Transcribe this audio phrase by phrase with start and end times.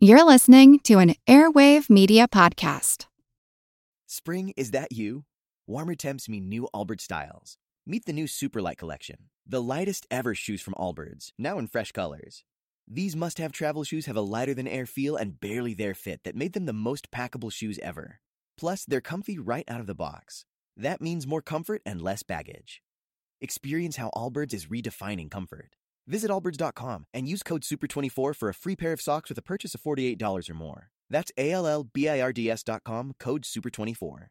[0.00, 3.06] You're listening to an Airwave Media Podcast.
[4.06, 5.24] Spring, is that you?
[5.66, 7.56] Warmer temps mean new Allbirds styles.
[7.84, 12.44] Meet the new Superlight collection, the lightest ever shoes from Allbirds, now in fresh colors.
[12.86, 16.22] These must have travel shoes have a lighter than air feel and barely there fit
[16.22, 18.20] that made them the most packable shoes ever.
[18.56, 20.44] Plus, they're comfy right out of the box.
[20.76, 22.82] That means more comfort and less baggage.
[23.40, 25.74] Experience how Allbirds is redefining comfort.
[26.08, 29.74] Visit allbirds.com and use code SUPER24 for a free pair of socks with a purchase
[29.74, 30.88] of $48 or more.
[31.10, 34.26] That's A L L B I R D S.com, code SUPER24.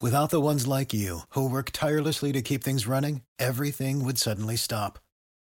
[0.00, 4.56] Without the ones like you, who work tirelessly to keep things running, everything would suddenly
[4.56, 4.98] stop.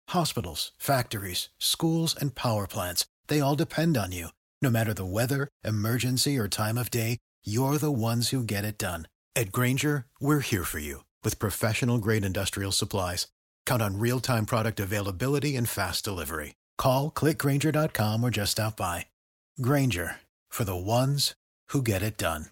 [0.10, 4.30] Hospitals, factories, schools, and power plants, they all depend on you.
[4.62, 8.78] No matter the weather, emergency, or time of day, you're the ones who get it
[8.78, 9.08] done.
[9.36, 13.28] At Grainger, we're here for you with professional grade industrial supplies.
[13.70, 16.56] Count on real time product availability and fast delivery.
[16.80, 19.06] Call clickgrainger.com or just stop by.
[19.62, 20.16] Grainger
[20.50, 21.36] for the ones
[21.70, 22.48] who get it done.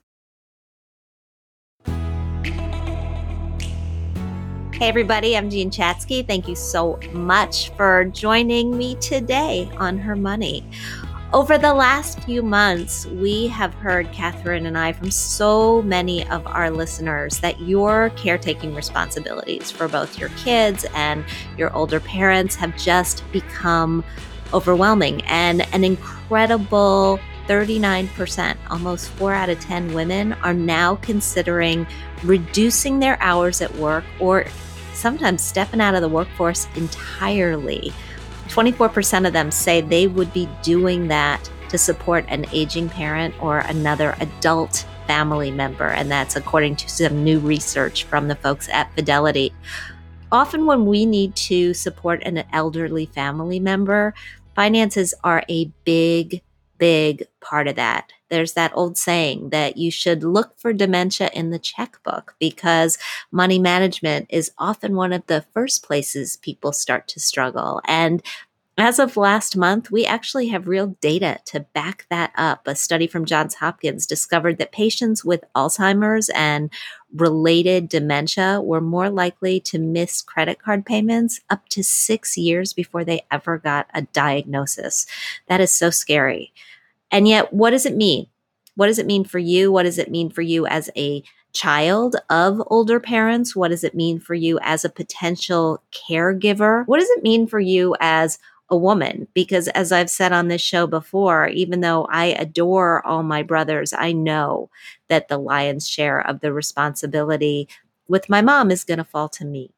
[4.77, 6.23] Hey, everybody, I'm Jean Chatzky.
[6.27, 10.63] Thank you so much for joining me today on Her Money.
[11.33, 16.47] Over the last few months, we have heard, Kathryn and I, from so many of
[16.47, 21.25] our listeners that your caretaking responsibilities for both your kids and
[21.57, 24.05] your older parents have just become
[24.53, 25.21] overwhelming.
[25.25, 31.85] And an incredible 39%, almost four out of 10 women, are now considering
[32.23, 34.45] reducing their hours at work or
[34.93, 37.91] sometimes stepping out of the workforce entirely
[38.47, 43.59] 24% of them say they would be doing that to support an aging parent or
[43.59, 45.87] another adult family member.
[45.87, 49.53] And that's according to some new research from the folks at Fidelity.
[50.31, 54.13] Often, when we need to support an elderly family member,
[54.55, 56.41] finances are a big,
[56.77, 58.11] big part of that.
[58.29, 62.97] There's that old saying that you should look for dementia in the checkbook because
[63.31, 67.81] money management is often one of the first places people start to struggle.
[67.85, 68.21] And
[68.79, 72.67] as of last month, we actually have real data to back that up.
[72.67, 76.71] A study from Johns Hopkins discovered that patients with Alzheimer's and
[77.15, 83.03] related dementia were more likely to miss credit card payments up to six years before
[83.03, 85.07] they ever got a diagnosis.
[85.47, 86.53] That is so scary.
[87.11, 88.27] And yet, what does it mean?
[88.75, 89.71] What does it mean for you?
[89.71, 91.23] What does it mean for you as a
[91.53, 93.55] child of older parents?
[93.55, 96.85] What does it mean for you as a potential caregiver?
[96.85, 98.37] What does it mean for you as
[98.69, 103.23] a woman because as I've said on this show before, even though I adore all
[103.23, 104.69] my brothers, I know
[105.07, 107.69] that the lion's share of the responsibility
[108.07, 109.71] with my mom is going to fall to me.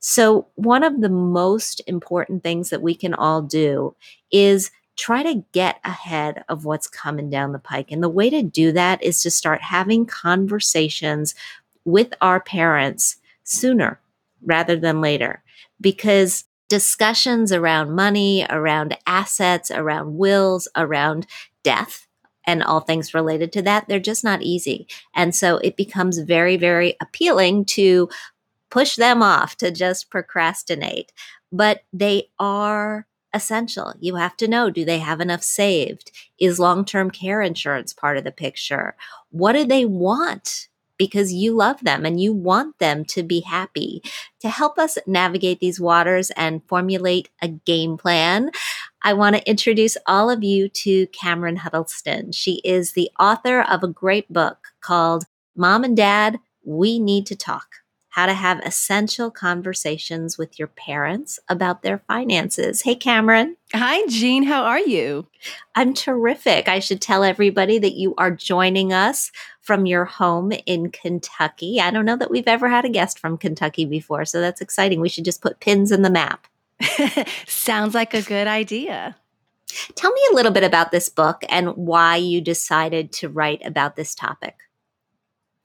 [0.00, 3.96] So, one of the most important things that we can all do
[4.30, 7.90] is try to get ahead of what's coming down the pike.
[7.90, 11.34] And the way to do that is to start having conversations
[11.84, 14.00] with our parents sooner
[14.42, 15.42] rather than later.
[15.80, 21.26] Because discussions around money, around assets, around wills, around
[21.62, 22.06] death,
[22.44, 24.88] and all things related to that, they're just not easy.
[25.14, 28.08] And so it becomes very, very appealing to
[28.70, 31.12] push them off, to just procrastinate.
[31.52, 33.94] But they are essential.
[34.00, 36.10] You have to know do they have enough saved?
[36.38, 38.96] Is long term care insurance part of the picture?
[39.30, 40.68] What do they want?
[40.98, 44.02] because you love them and you want them to be happy.
[44.40, 48.50] To help us navigate these waters and formulate a game plan,
[49.02, 52.32] I want to introduce all of you to Cameron Huddleston.
[52.32, 55.24] She is the author of a great book called
[55.56, 57.68] Mom and Dad, We Need to Talk
[58.10, 62.82] how to have essential conversations with your parents about their finances.
[62.82, 63.56] Hey, Cameron.
[63.74, 64.44] Hi, Jean.
[64.44, 65.26] How are you?
[65.74, 66.68] I'm terrific.
[66.68, 69.30] I should tell everybody that you are joining us
[69.60, 71.80] from your home in Kentucky.
[71.80, 75.00] I don't know that we've ever had a guest from Kentucky before, so that's exciting.
[75.00, 76.46] We should just put pins in the map.
[77.46, 79.16] Sounds like a good idea.
[79.94, 83.96] Tell me a little bit about this book and why you decided to write about
[83.96, 84.56] this topic.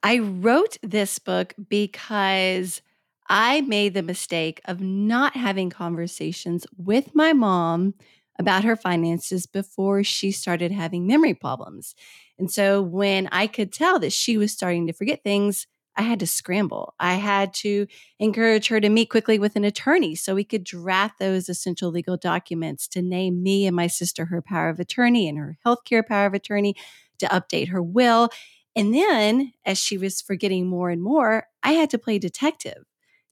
[0.04, 2.82] I wrote this book because
[3.28, 7.94] I made the mistake of not having conversations with my mom
[8.38, 11.94] about her finances before she started having memory problems.
[12.38, 15.66] And so when I could tell that she was starting to forget things,
[15.96, 16.94] I had to scramble.
[17.00, 17.86] I had to
[18.18, 22.16] encourage her to meet quickly with an attorney so we could draft those essential legal
[22.18, 26.26] documents to name me and my sister her power of attorney and her healthcare power
[26.26, 26.74] of attorney,
[27.18, 28.28] to update her will.
[28.76, 32.84] And then, as she was forgetting more and more, I had to play detective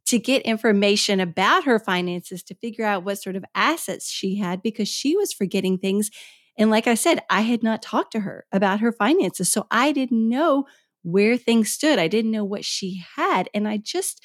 [0.06, 4.62] to get information about her finances to figure out what sort of assets she had
[4.62, 6.10] because she was forgetting things
[6.58, 9.50] And like I said, I had not talked to her about her finances.
[9.50, 10.66] So I didn't know
[11.02, 11.98] where things stood.
[11.98, 13.48] I didn't know what she had.
[13.54, 14.20] And I just,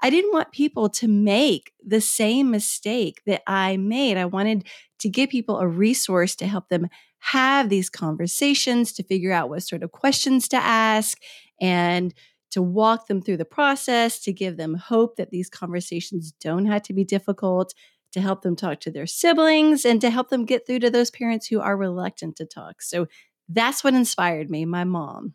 [0.00, 4.16] I didn't want people to make the same mistake that I made.
[4.16, 4.66] I wanted
[5.00, 6.88] to give people a resource to help them
[7.22, 11.18] have these conversations, to figure out what sort of questions to ask,
[11.60, 12.12] and
[12.50, 16.82] to walk them through the process, to give them hope that these conversations don't have
[16.82, 17.72] to be difficult,
[18.12, 21.10] to help them talk to their siblings, and to help them get through to those
[21.10, 22.82] parents who are reluctant to talk.
[22.82, 23.06] So
[23.48, 25.34] that's what inspired me, my mom.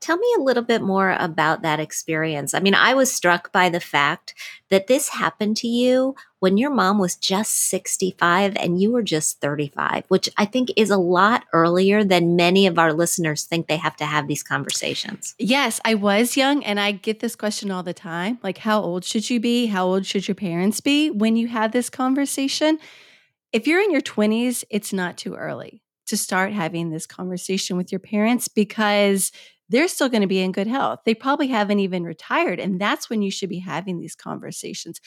[0.00, 2.54] Tell me a little bit more about that experience.
[2.54, 4.34] I mean, I was struck by the fact
[4.70, 9.40] that this happened to you when your mom was just 65 and you were just
[9.40, 13.76] 35, which I think is a lot earlier than many of our listeners think they
[13.76, 15.34] have to have these conversations.
[15.38, 19.04] Yes, I was young and I get this question all the time like, how old
[19.04, 19.66] should you be?
[19.66, 22.78] How old should your parents be when you have this conversation?
[23.52, 27.92] If you're in your 20s, it's not too early to start having this conversation with
[27.92, 29.32] your parents because
[29.68, 31.00] they're still going to be in good health.
[31.04, 32.58] They probably haven't even retired.
[32.60, 35.00] And that's when you should be having these conversations.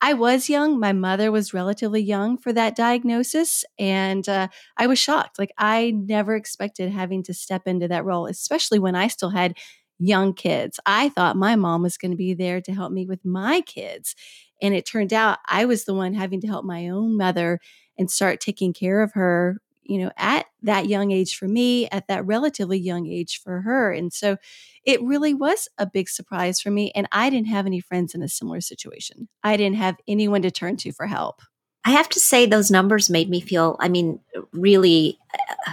[0.00, 0.78] I was young.
[0.78, 3.64] My mother was relatively young for that diagnosis.
[3.78, 5.38] And uh, I was shocked.
[5.38, 9.56] Like, I never expected having to step into that role, especially when I still had
[9.98, 10.78] young kids.
[10.84, 14.14] I thought my mom was going to be there to help me with my kids.
[14.60, 17.58] And it turned out I was the one having to help my own mother
[17.98, 19.58] and start taking care of her
[19.88, 23.92] you know, at that young age for me, at that relatively young age for her.
[23.92, 24.36] And so
[24.84, 26.92] it really was a big surprise for me.
[26.94, 29.28] And I didn't have any friends in a similar situation.
[29.42, 31.40] I didn't have anyone to turn to for help.
[31.84, 34.18] I have to say, those numbers made me feel, I mean,
[34.52, 35.18] really
[35.68, 35.72] uh,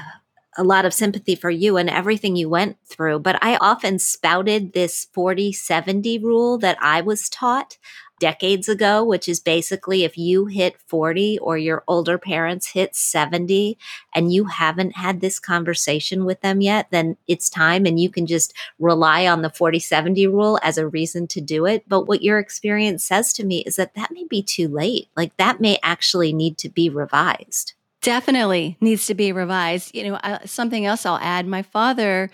[0.58, 3.20] a lot of sympathy for you and everything you went through.
[3.20, 7.78] But I often spouted this 40 70 rule that I was taught
[8.24, 13.78] decades ago, which is basically if you hit 40 or your older parents hit 70
[14.16, 18.26] and you haven't had this conversation with them yet, then it's time and you can
[18.26, 21.84] just rely on the 40 70 rule as a reason to do it.
[21.86, 25.10] But what your experience says to me is that that may be too late.
[25.18, 27.74] Like that may actually need to be revised.
[28.02, 29.94] Definitely needs to be revised.
[29.94, 32.32] You know, uh, something else I'll add my father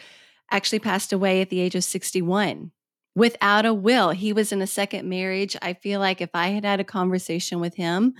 [0.51, 2.73] actually passed away at the age of 61
[3.15, 4.11] without a will.
[4.11, 5.55] He was in a second marriage.
[5.61, 8.13] I feel like if I had had a conversation with him,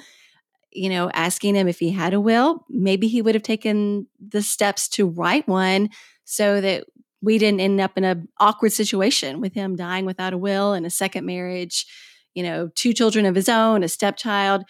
[0.72, 4.42] you know, asking him if he had a will, maybe he would have taken the
[4.42, 5.90] steps to write one
[6.26, 6.86] so that
[7.22, 10.86] we didn't end up in an awkward situation with him dying without a will and
[10.86, 11.86] a second marriage,
[12.34, 14.64] you know, two children of his own, a stepchild.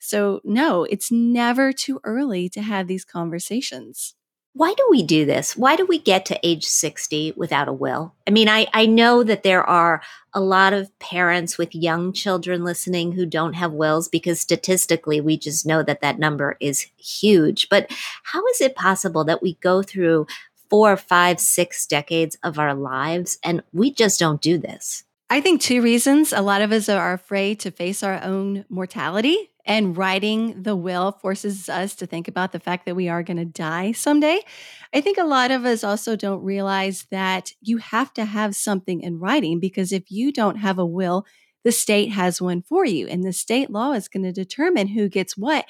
[0.00, 4.14] So, no, it's never too early to have these conversations
[4.54, 5.56] why do we do this?
[5.56, 8.14] Why do we get to age 60 without a will?
[8.26, 10.00] I mean, I, I know that there are
[10.32, 15.36] a lot of parents with young children listening who don't have wills because statistically we
[15.36, 17.68] just know that that number is huge.
[17.68, 17.90] But
[18.22, 20.28] how is it possible that we go through
[20.70, 25.02] four, five, six decades of our lives and we just don't do this?
[25.30, 26.32] I think two reasons.
[26.32, 31.12] A lot of us are afraid to face our own mortality and writing the will
[31.12, 34.40] forces us to think about the fact that we are going to die someday.
[34.92, 39.00] I think a lot of us also don't realize that you have to have something
[39.00, 41.24] in writing because if you don't have a will,
[41.64, 45.08] the state has one for you, and the state law is going to determine who
[45.08, 45.64] gets what.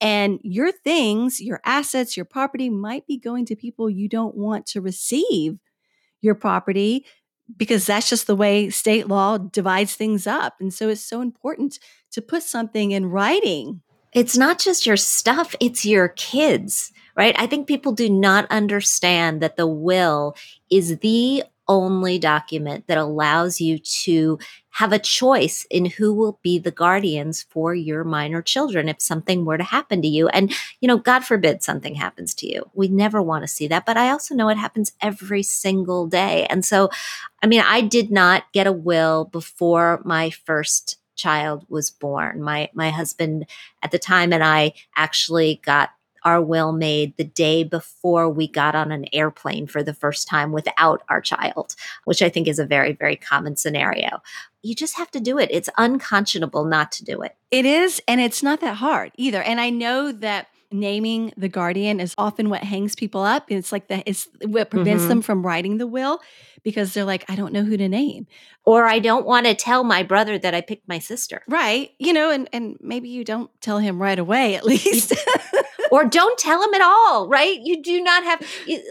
[0.00, 4.66] And your things, your assets, your property might be going to people you don't want
[4.66, 5.58] to receive
[6.20, 7.06] your property
[7.56, 10.54] because that's just the way state law divides things up.
[10.60, 11.78] And so it's so important
[12.12, 13.80] to put something in writing.
[14.12, 17.34] It's not just your stuff, it's your kids, right?
[17.38, 20.34] I think people do not understand that the will
[20.70, 24.38] is the only document that allows you to
[24.70, 29.44] have a choice in who will be the guardians for your minor children if something
[29.44, 30.28] were to happen to you.
[30.28, 32.70] And, you know, God forbid something happens to you.
[32.74, 33.86] We never want to see that.
[33.86, 36.46] But I also know it happens every single day.
[36.48, 36.90] And so,
[37.42, 42.42] I mean, I did not get a will before my first child was born.
[42.42, 43.46] My my husband
[43.82, 45.90] at the time and I actually got
[46.28, 50.52] our will made the day before we got on an airplane for the first time
[50.52, 54.20] without our child, which I think is a very, very common scenario.
[54.62, 55.48] You just have to do it.
[55.50, 57.34] It's unconscionable not to do it.
[57.50, 58.02] It is.
[58.06, 59.42] And it's not that hard either.
[59.42, 63.50] And I know that naming the guardian is often what hangs people up.
[63.50, 65.08] It's like that it's what prevents mm-hmm.
[65.08, 66.20] them from writing the will
[66.62, 68.26] because they're like, I don't know who to name.
[68.64, 71.42] Or I don't want to tell my brother that I picked my sister.
[71.48, 71.92] Right.
[71.98, 75.14] You know, and, and maybe you don't tell him right away at least.
[75.90, 77.58] or don't tell him at all, right?
[77.62, 78.42] You do not have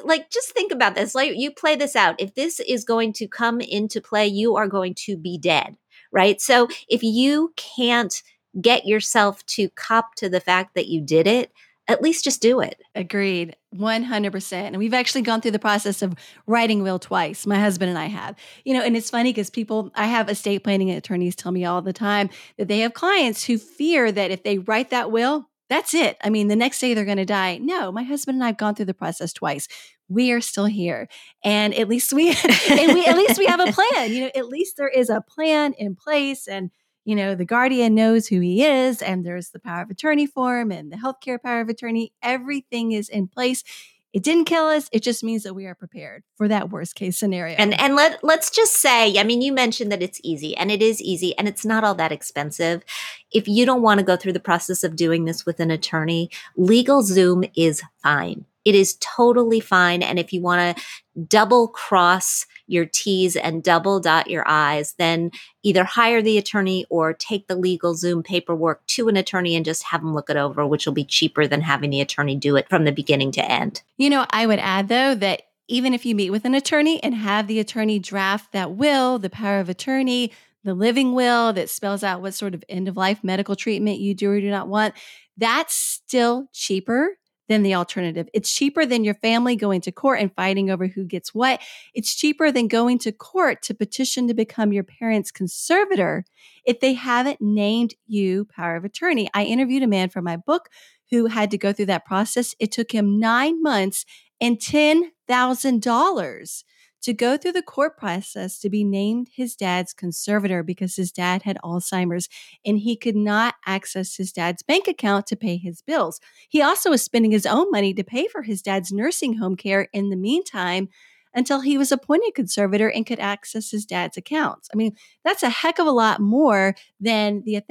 [0.03, 1.13] like just think about this.
[1.13, 2.15] Like you play this out.
[2.19, 5.77] If this is going to come into play, you are going to be dead,
[6.11, 6.41] right?
[6.41, 8.21] So if you can't
[8.59, 11.51] get yourself to cop to the fact that you did it,
[11.87, 12.81] at least just do it.
[12.95, 13.55] Agreed.
[13.75, 14.53] 100%.
[14.53, 16.15] And we've actually gone through the process of
[16.45, 17.45] writing will twice.
[17.45, 18.35] My husband and I have.
[18.65, 21.81] You know, and it's funny because people, I have estate planning attorneys tell me all
[21.81, 25.93] the time that they have clients who fear that if they write that will, that's
[25.93, 26.17] it.
[26.23, 27.57] I mean, the next day they're going to die.
[27.57, 29.67] No, my husband and I have gone through the process twice.
[30.09, 31.09] We are still here,
[31.43, 32.29] and at least we,
[32.69, 34.13] and we, at least we have a plan.
[34.13, 36.71] You know, at least there is a plan in place, and
[37.07, 40.73] you know, the guardian knows who he is, and there's the power of attorney form
[40.73, 42.11] and the healthcare power of attorney.
[42.21, 43.63] Everything is in place.
[44.11, 44.89] It didn't kill us.
[44.91, 47.55] It just means that we are prepared for that worst case scenario.
[47.55, 50.81] And and let let's just say, I mean, you mentioned that it's easy, and it
[50.81, 52.83] is easy, and it's not all that expensive.
[53.31, 56.29] If you don't want to go through the process of doing this with an attorney,
[56.57, 58.43] LegalZoom is fine.
[58.67, 60.03] It is totally fine.
[60.03, 60.83] And if you want to
[61.29, 65.31] double cross your T's and double dot your I's, then
[65.63, 70.01] either hire the attorney or take the LegalZoom paperwork to an attorney and just have
[70.01, 72.83] them look it over, which will be cheaper than having the attorney do it from
[72.83, 73.83] the beginning to end.
[73.95, 77.15] You know, I would add though that even if you meet with an attorney and
[77.15, 80.33] have the attorney draft that will, the power of attorney,
[80.65, 84.13] the living will that spells out what sort of end of life medical treatment you
[84.13, 84.93] do or do not want,
[85.37, 88.29] that's still cheaper than the alternative.
[88.33, 91.61] It's cheaper than your family going to court and fighting over who gets what.
[91.93, 96.25] It's cheaper than going to court to petition to become your parents' conservator
[96.65, 99.29] if they haven't named you power of attorney.
[99.33, 100.69] I interviewed a man for my book
[101.09, 102.53] who had to go through that process.
[102.59, 104.05] It took him nine months
[104.41, 106.63] and $10,000
[107.01, 111.43] to go through the court process to be named his dad's conservator because his dad
[111.43, 112.27] had Alzheimer's
[112.65, 116.19] and he could not access his dad's bank account to pay his bills.
[116.49, 119.87] He also was spending his own money to pay for his dad's nursing home care
[119.93, 120.89] in the meantime
[121.33, 124.69] until he was appointed conservator and could access his dad's accounts.
[124.73, 127.61] I mean, that's a heck of a lot more than the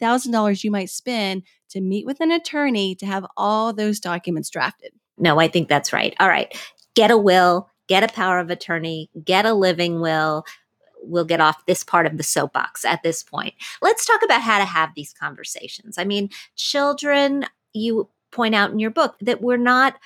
[0.00, 4.48] thousand dollars you might spend to meet with an attorney to have all those documents
[4.48, 4.92] drafted.
[5.18, 6.14] No, I think that's right.
[6.18, 6.56] All right,
[6.94, 10.46] get a will, get a power of attorney, get a living will.
[11.02, 13.54] We'll get off this part of the soapbox at this point.
[13.82, 15.98] Let's talk about how to have these conversations.
[15.98, 19.96] I mean, children, you point out in your book that we're not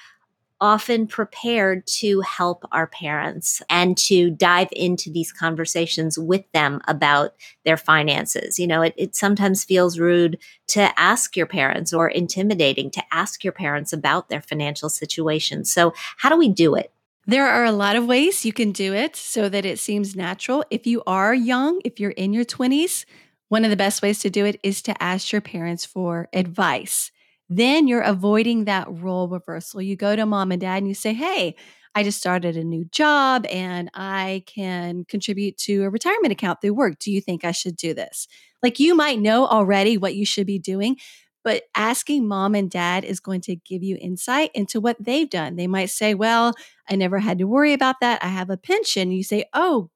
[0.62, 7.34] often prepared to help our parents and to dive into these conversations with them about
[7.66, 8.58] their finances.
[8.58, 10.38] You know, it, it, sometimes feels rude
[10.68, 15.66] to ask your parents or intimidating to ask your parents about their financial situation.
[15.66, 16.93] So, how do we do it?
[17.26, 20.64] There are a lot of ways you can do it so that it seems natural.
[20.70, 23.06] If you are young, if you're in your 20s,
[23.48, 27.10] one of the best ways to do it is to ask your parents for advice.
[27.48, 29.80] Then you're avoiding that role reversal.
[29.80, 31.56] You go to mom and dad and you say, Hey,
[31.94, 36.74] I just started a new job and I can contribute to a retirement account through
[36.74, 36.98] work.
[36.98, 38.26] Do you think I should do this?
[38.62, 40.96] Like you might know already what you should be doing,
[41.44, 45.56] but asking mom and dad is going to give you insight into what they've done.
[45.56, 46.54] They might say, Well,
[46.88, 48.24] I never had to worry about that.
[48.24, 49.12] I have a pension.
[49.12, 49.90] You say, Oh,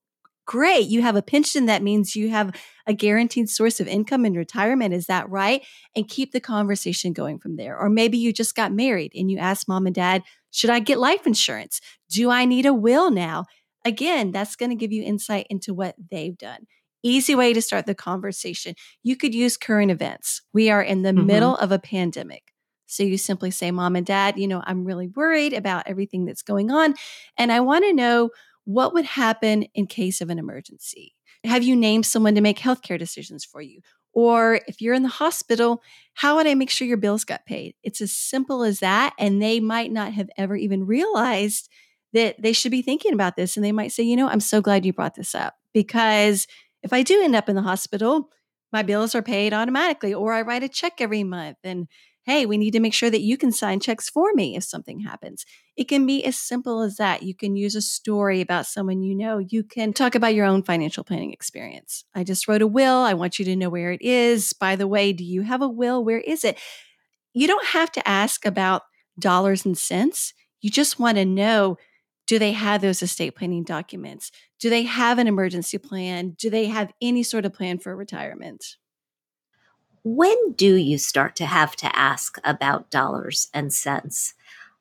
[0.47, 0.87] great.
[0.89, 1.67] You have a pension.
[1.67, 2.55] That means you have
[2.87, 4.95] a guaranteed source of income in retirement.
[4.95, 5.63] Is that right?
[5.97, 7.79] And keep the conversation going from there.
[7.79, 10.99] Or maybe you just got married and you ask mom and dad, Should I get
[10.99, 11.81] life insurance?
[12.11, 13.47] Do I need a will now?
[13.85, 16.67] Again, that's going to give you insight into what they've done.
[17.03, 18.75] Easy way to start the conversation.
[19.03, 20.43] You could use current events.
[20.53, 21.27] We are in the mm-hmm.
[21.27, 22.53] middle of a pandemic.
[22.87, 26.43] So you simply say, Mom and Dad, you know, I'm really worried about everything that's
[26.43, 26.95] going on.
[27.37, 28.31] And I want to know
[28.65, 31.15] what would happen in case of an emergency.
[31.45, 33.81] Have you named someone to make healthcare decisions for you?
[34.13, 35.83] Or if you're in the hospital,
[36.15, 37.75] how would I make sure your bills got paid?
[37.83, 39.15] It's as simple as that.
[39.19, 41.69] And they might not have ever even realized
[42.15, 43.57] that they should be thinking about this.
[43.57, 46.47] And they might say, you know, I'm so glad you brought this up because
[46.83, 48.31] if I do end up in the hospital,
[48.73, 51.57] my bills are paid automatically, or I write a check every month.
[51.65, 51.89] And
[52.25, 55.01] hey, we need to make sure that you can sign checks for me if something
[55.01, 55.47] happens.
[55.77, 57.23] It can be as simple as that.
[57.23, 59.39] You can use a story about someone you know.
[59.39, 62.05] You can talk about your own financial planning experience.
[62.15, 62.99] I just wrote a will.
[62.99, 64.53] I want you to know where it is.
[64.53, 66.05] By the way, do you have a will?
[66.05, 66.59] Where is it?
[67.33, 68.83] You don't have to ask about
[69.19, 70.35] dollars and cents.
[70.61, 71.79] You just want to know
[72.29, 74.31] do they have those estate planning documents?
[74.61, 76.37] Do they have an emergency plan?
[76.39, 78.77] Do they have any sort of plan for retirement?
[80.05, 84.35] When do you start to have to ask about dollars and cents?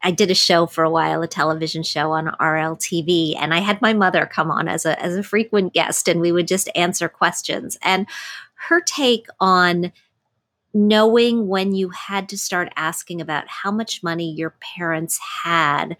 [0.04, 3.82] I did a show for a while, a television show on RLTV, and I had
[3.82, 7.08] my mother come on as a as a frequent guest, and we would just answer
[7.08, 7.77] questions.
[7.82, 8.08] And
[8.56, 9.94] her take on
[10.74, 15.98] knowing when you had to start asking about how much money your parents had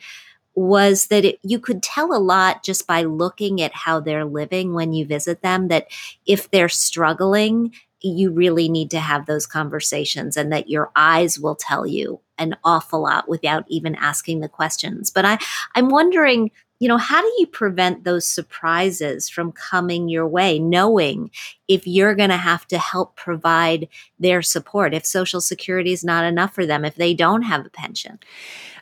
[0.58, 4.74] was that it, you could tell a lot just by looking at how they're living
[4.74, 5.88] when you visit them that
[6.26, 7.72] if they're struggling
[8.02, 12.56] you really need to have those conversations and that your eyes will tell you an
[12.64, 15.10] awful lot without even asking the questions.
[15.10, 15.40] But I,
[15.74, 21.32] I'm wondering, you know, how do you prevent those surprises from coming your way, knowing
[21.68, 23.88] if you're going to have to help provide
[24.20, 27.70] their support, if Social Security is not enough for them, if they don't have a
[27.70, 28.20] pension?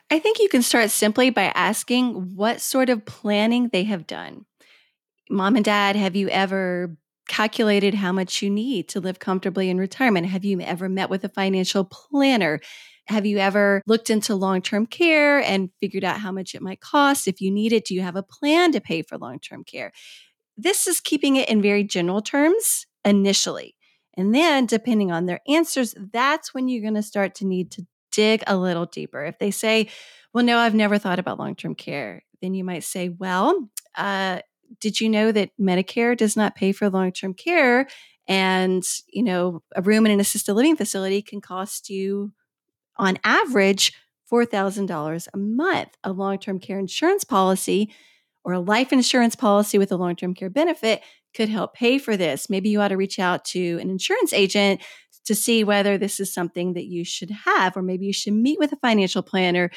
[0.10, 4.46] I think you can start simply by asking what sort of planning they have done.
[5.30, 6.96] Mom and dad, have you ever
[7.28, 10.28] calculated how much you need to live comfortably in retirement?
[10.28, 12.60] Have you ever met with a financial planner?
[13.08, 16.82] Have you ever looked into long term care and figured out how much it might
[16.82, 17.28] cost?
[17.28, 19.92] If you need it, do you have a plan to pay for long term care?
[20.58, 23.76] This is keeping it in very general terms initially.
[24.18, 27.86] And then, depending on their answers, that's when you're going to start to need to
[28.16, 29.24] dig a little deeper.
[29.26, 29.90] If they say,
[30.34, 34.40] Well, no, I've never thought about long term care, then you might say, Well, uh,
[34.80, 37.88] did you know that Medicare does not pay for long term care?
[38.28, 42.32] And, you know, a room in an assisted living facility can cost you,
[42.98, 43.94] on average,
[44.32, 45.90] $4,000 a month.
[46.04, 47.94] A long term care insurance policy
[48.44, 51.02] or a life insurance policy with a long term care benefit
[51.36, 52.50] could help pay for this.
[52.50, 54.82] Maybe you ought to reach out to an insurance agent
[55.26, 58.60] to see whether this is something that you should have, or maybe you should meet
[58.60, 59.70] with a financial planner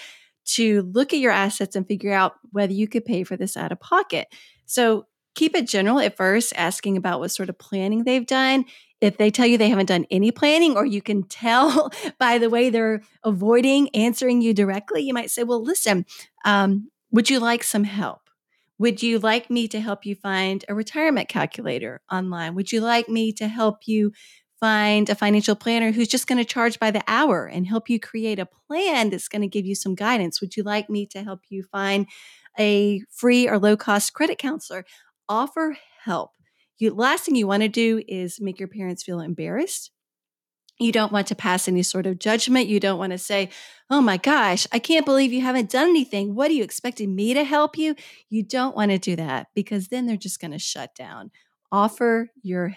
[0.44, 3.72] to look at your assets and figure out whether you could pay for this out
[3.72, 4.28] of pocket.
[4.66, 8.64] So keep it general at first, asking about what sort of planning they've done.
[9.00, 12.50] If they tell you they haven't done any planning, or you can tell by the
[12.50, 16.06] way they're avoiding answering you directly, you might say, Well, listen,
[16.44, 18.22] um, would you like some help?
[18.78, 22.54] Would you like me to help you find a retirement calculator online?
[22.54, 24.12] Would you like me to help you
[24.60, 28.00] find a financial planner who's just going to charge by the hour and help you
[28.00, 30.40] create a plan that's going to give you some guidance?
[30.40, 32.06] Would you like me to help you find
[32.58, 34.84] a free or low cost credit counselor?
[35.28, 36.32] Offer help.
[36.78, 39.90] You, last thing you want to do is make your parents feel embarrassed.
[40.80, 42.68] You don't want to pass any sort of judgment.
[42.68, 43.50] You don't want to say,
[43.90, 46.36] Oh my gosh, I can't believe you haven't done anything.
[46.36, 47.96] What are you expecting me to help you?
[48.30, 51.32] You don't want to do that because then they're just going to shut down.
[51.72, 52.76] Offer your.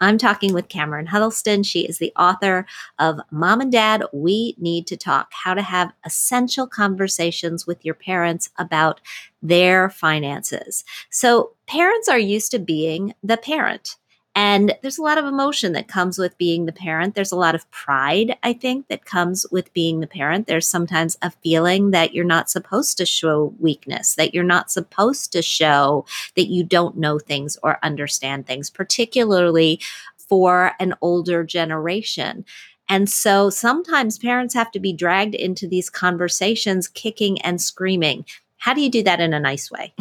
[0.00, 1.62] I'm talking with Cameron Huddleston.
[1.62, 2.66] She is the author
[2.98, 7.94] of Mom and Dad, We Need to Talk How to Have Essential Conversations with Your
[7.94, 9.00] Parents About
[9.42, 10.84] Their Finances.
[11.10, 13.96] So, parents are used to being the parent.
[14.36, 17.14] And there's a lot of emotion that comes with being the parent.
[17.14, 20.46] There's a lot of pride, I think, that comes with being the parent.
[20.46, 25.32] There's sometimes a feeling that you're not supposed to show weakness, that you're not supposed
[25.32, 29.80] to show that you don't know things or understand things, particularly
[30.16, 32.44] for an older generation.
[32.88, 38.24] And so sometimes parents have to be dragged into these conversations kicking and screaming.
[38.60, 39.94] How do you do that in a nice way?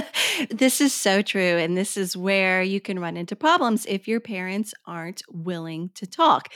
[0.50, 1.58] this is so true.
[1.58, 6.06] And this is where you can run into problems if your parents aren't willing to
[6.06, 6.48] talk.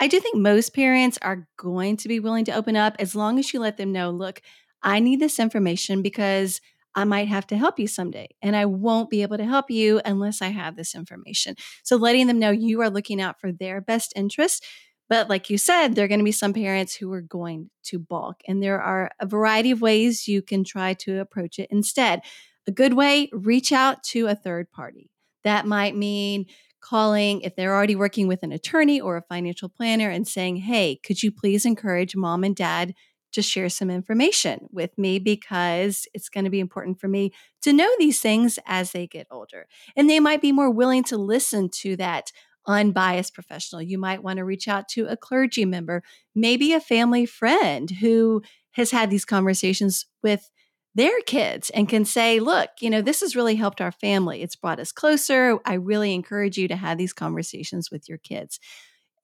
[0.00, 3.38] I do think most parents are going to be willing to open up as long
[3.38, 4.40] as you let them know look,
[4.82, 6.62] I need this information because
[6.94, 10.00] I might have to help you someday, and I won't be able to help you
[10.04, 11.56] unless I have this information.
[11.82, 14.66] So, letting them know you are looking out for their best interest
[15.12, 17.98] but like you said, there are going to be some parents who are going to
[17.98, 18.40] balk.
[18.48, 22.22] And there are a variety of ways you can try to approach it instead.
[22.66, 25.10] A good way, reach out to a third party.
[25.44, 26.46] That might mean
[26.80, 30.98] calling if they're already working with an attorney or a financial planner and saying, Hey,
[31.04, 32.94] could you please encourage mom and dad
[33.32, 37.74] to share some information with me because it's going to be important for me to
[37.74, 39.66] know these things as they get older.
[39.94, 42.30] And they might be more willing to listen to that
[42.66, 43.82] unbiased professional.
[43.82, 46.02] You might want to reach out to a clergy member,
[46.34, 50.50] maybe a family friend who has had these conversations with
[50.94, 54.42] their kids and can say, look, you know, this has really helped our family.
[54.42, 55.58] It's brought us closer.
[55.64, 58.60] I really encourage you to have these conversations with your kids.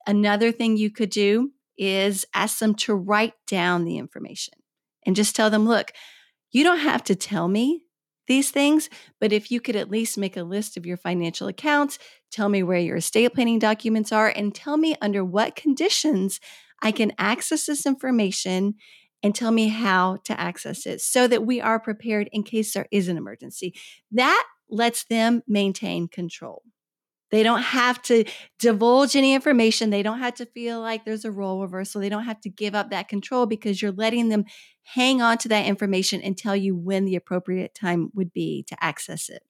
[0.07, 4.55] Another thing you could do is ask them to write down the information
[5.05, 5.91] and just tell them, look,
[6.51, 7.83] you don't have to tell me
[8.27, 11.97] these things, but if you could at least make a list of your financial accounts,
[12.31, 16.39] tell me where your estate planning documents are, and tell me under what conditions
[16.81, 18.75] I can access this information
[19.21, 22.87] and tell me how to access it so that we are prepared in case there
[22.91, 23.75] is an emergency.
[24.11, 26.63] That lets them maintain control.
[27.31, 28.25] They don't have to
[28.57, 29.89] divulge any information.
[29.89, 32.01] They don't have to feel like there's a role reversal.
[32.01, 34.45] They don't have to give up that control because you're letting them
[34.83, 38.83] hang on to that information and tell you when the appropriate time would be to
[38.83, 39.43] access it.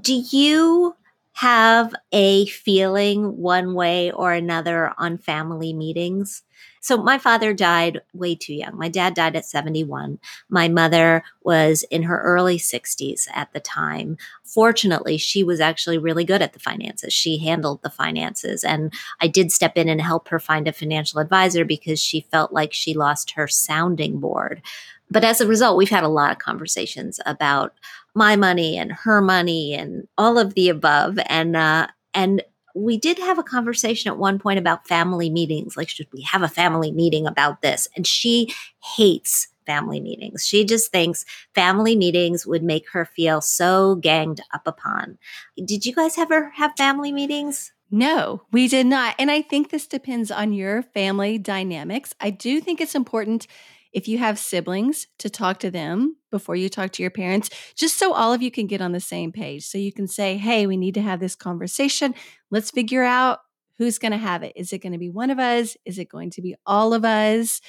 [0.00, 0.94] Do you
[1.32, 6.42] have a feeling one way or another on family meetings?
[6.80, 8.76] So my father died way too young.
[8.76, 10.18] My dad died at 71.
[10.48, 14.16] My mother was in her early 60s at the time.
[14.42, 17.12] Fortunately, she was actually really good at the finances.
[17.12, 18.64] She handled the finances.
[18.64, 22.52] And I did step in and help her find a financial advisor because she felt
[22.52, 24.60] like she lost her sounding board.
[25.08, 27.74] But as a result, we've had a lot of conversations about
[28.14, 31.18] my money and her money and all of the above.
[31.26, 32.42] And, uh, and
[32.74, 35.76] we did have a conversation at one point about family meetings.
[35.76, 37.88] Like, should we have a family meeting about this?
[37.96, 40.46] And she hates family meetings.
[40.46, 45.18] She just thinks family meetings would make her feel so ganged up upon.
[45.56, 47.72] Did you guys ever have family meetings?
[47.94, 49.14] No, we did not.
[49.18, 52.14] And I think this depends on your family dynamics.
[52.20, 53.46] I do think it's important
[53.92, 57.98] if you have siblings to talk to them before you talk to your parents, just
[57.98, 59.66] so all of you can get on the same page.
[59.66, 62.14] So you can say, hey, we need to have this conversation.
[62.50, 63.40] Let's figure out
[63.78, 64.52] who's going to have it.
[64.56, 65.76] Is it going to be one of us?
[65.84, 67.60] Is it going to be all of us?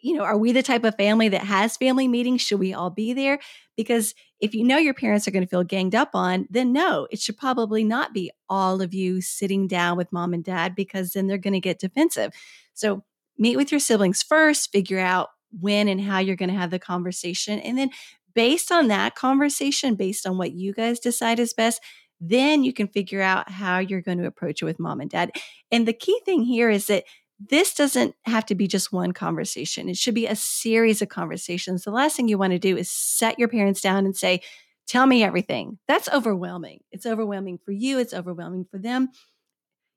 [0.00, 2.42] You know, are we the type of family that has family meetings?
[2.42, 3.38] Should we all be there?
[3.76, 7.06] Because if you know your parents are going to feel ganged up on, then no,
[7.10, 11.12] it should probably not be all of you sitting down with mom and dad because
[11.12, 12.32] then they're going to get defensive.
[12.74, 13.04] So
[13.38, 15.28] meet with your siblings first, figure out
[15.60, 17.58] when and how you're going to have the conversation.
[17.60, 17.90] And then
[18.34, 21.80] based on that conversation, based on what you guys decide is best,
[22.20, 25.32] then you can figure out how you're going to approach it with mom and dad.
[25.70, 27.04] And the key thing here is that
[27.50, 29.88] this doesn't have to be just one conversation.
[29.88, 31.82] It should be a series of conversations.
[31.82, 34.40] The last thing you want to do is set your parents down and say,
[34.88, 35.78] Tell me everything.
[35.86, 36.80] That's overwhelming.
[36.90, 39.10] It's overwhelming for you, it's overwhelming for them.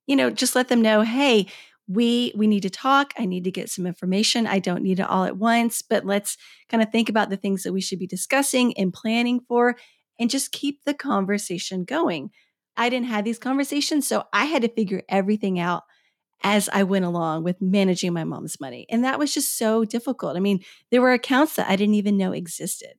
[0.08, 1.48] You know, just let them know, hey,
[1.88, 5.08] we we need to talk i need to get some information i don't need it
[5.08, 8.08] all at once but let's kind of think about the things that we should be
[8.08, 9.76] discussing and planning for
[10.20, 12.30] and just keep the conversation going.
[12.78, 15.84] I didn't have these conversations so i had to figure everything out
[16.44, 20.36] as i went along with managing my mom's money and that was just so difficult.
[20.36, 22.96] I mean there were accounts that i didn't even know existed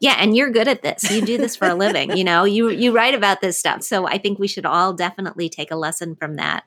[0.00, 1.10] yeah, and you're good at this.
[1.10, 2.44] You do this for a living, you know.
[2.44, 3.82] You you write about this stuff.
[3.82, 6.64] So I think we should all definitely take a lesson from that.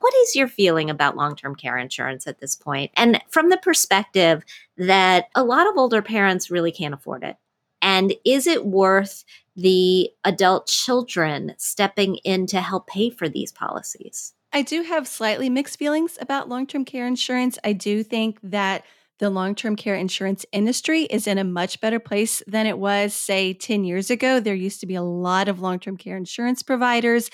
[0.00, 2.90] What is your feeling about long-term care insurance at this point?
[2.96, 4.44] And from the perspective
[4.76, 7.36] that a lot of older parents really can't afford it.
[7.80, 14.34] And is it worth the adult children stepping in to help pay for these policies?
[14.52, 17.58] I do have slightly mixed feelings about long-term care insurance.
[17.64, 18.84] I do think that
[19.22, 23.14] the long term care insurance industry is in a much better place than it was,
[23.14, 24.40] say, 10 years ago.
[24.40, 27.30] There used to be a lot of long term care insurance providers.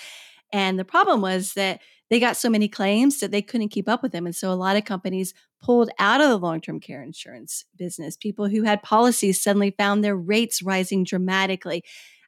[0.53, 4.03] And the problem was that they got so many claims that they couldn't keep up
[4.03, 4.27] with them.
[4.27, 8.15] And so a lot of companies pulled out of the long term care insurance business.
[8.15, 11.83] People who had policies suddenly found their rates rising dramatically.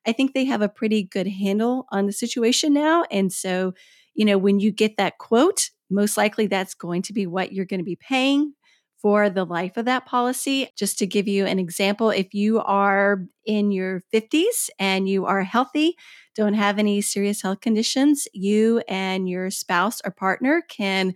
[0.07, 3.03] I think they have a pretty good handle on the situation now.
[3.11, 3.73] And so,
[4.15, 7.65] you know, when you get that quote, most likely that's going to be what you're
[7.65, 8.55] going to be paying
[9.01, 10.69] for the life of that policy.
[10.77, 15.43] Just to give you an example, if you are in your 50s and you are
[15.43, 15.97] healthy,
[16.35, 21.13] don't have any serious health conditions, you and your spouse or partner can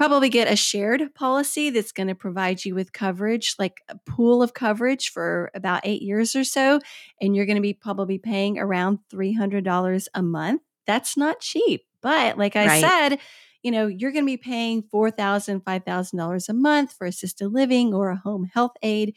[0.00, 4.42] probably get a shared policy that's going to provide you with coverage, like a pool
[4.42, 6.80] of coverage for about eight years or so.
[7.20, 10.62] And you're going to be probably paying around $300 a month.
[10.86, 11.82] That's not cheap.
[12.00, 12.80] But like I right.
[12.80, 13.18] said,
[13.62, 18.10] you know, you're going to be paying $4,000, $5,000 a month for assisted living or
[18.10, 19.14] a home health aide.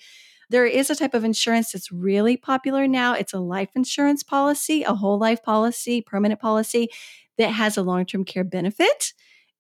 [0.50, 3.14] There is a type of insurance that's really popular now.
[3.14, 6.90] It's a life insurance policy, a whole life policy, permanent policy
[7.38, 9.14] that has a long term care benefit.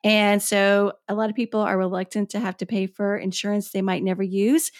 [0.03, 3.81] And so a lot of people are reluctant to have to pay for insurance they
[3.81, 4.71] might never use.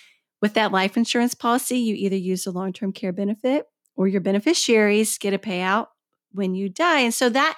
[0.42, 4.22] With that life insurance policy, you either use the long term care benefit or your
[4.22, 5.88] beneficiaries get a payout
[6.34, 7.00] when you die.
[7.00, 7.58] And so that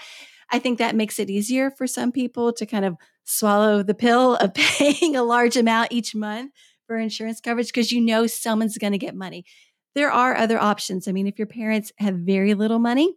[0.51, 4.35] I think that makes it easier for some people to kind of swallow the pill
[4.35, 6.51] of paying a large amount each month
[6.87, 9.45] for insurance coverage because you know someone's going to get money.
[9.95, 11.07] There are other options.
[11.07, 13.15] I mean, if your parents have very little money,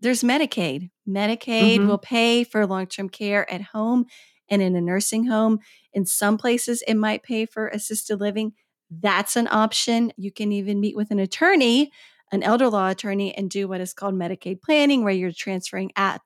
[0.00, 0.90] there's Medicaid.
[1.08, 1.88] Medicaid mm-hmm.
[1.88, 4.04] will pay for long term care at home
[4.48, 5.60] and in a nursing home.
[5.92, 8.52] In some places, it might pay for assisted living.
[8.90, 10.12] That's an option.
[10.16, 11.90] You can even meet with an attorney,
[12.32, 16.20] an elder law attorney, and do what is called Medicaid planning, where you're transferring at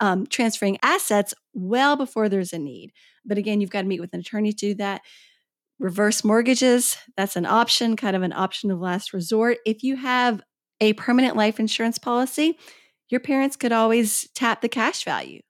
[0.00, 2.92] um, transferring assets well before there's a need.
[3.24, 5.02] But again, you've got to meet with an attorney to do that.
[5.78, 9.58] Reverse mortgages, that's an option, kind of an option of last resort.
[9.64, 10.40] If you have
[10.80, 12.58] a permanent life insurance policy,
[13.10, 15.40] your parents could always tap the cash value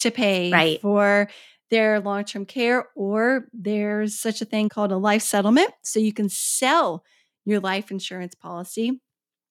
[0.00, 0.80] to pay right.
[0.80, 1.28] for
[1.70, 5.70] their long term care, or there's such a thing called a life settlement.
[5.82, 7.02] So you can sell
[7.44, 9.00] your life insurance policy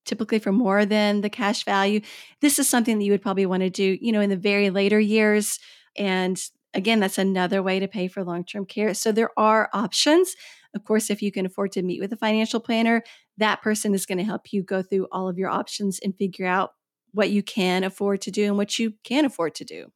[0.06, 2.02] typically for more than the cash value.
[2.42, 4.70] This is something that you would probably want to do, you know, in the very
[4.70, 5.60] later years.
[5.96, 6.42] And
[6.74, 8.94] again, that's another way to pay for long term care.
[8.94, 10.36] So there are options.
[10.74, 13.04] Of course, if you can afford to meet with a financial planner,
[13.38, 16.48] that person is going to help you go through all of your options and figure
[16.48, 16.72] out
[17.14, 19.92] what you can afford to do and what you can't afford to do.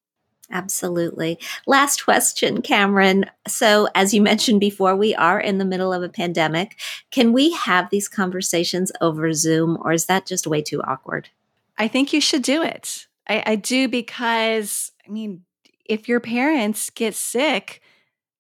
[0.51, 1.39] Absolutely.
[1.65, 3.25] Last question, Cameron.
[3.47, 6.79] So, as you mentioned before, we are in the middle of a pandemic.
[7.10, 11.29] Can we have these conversations over Zoom, or is that just way too awkward?
[11.77, 13.08] I think you should do it.
[13.27, 15.43] I, I do because, I mean,
[15.84, 17.81] if your parents get sick,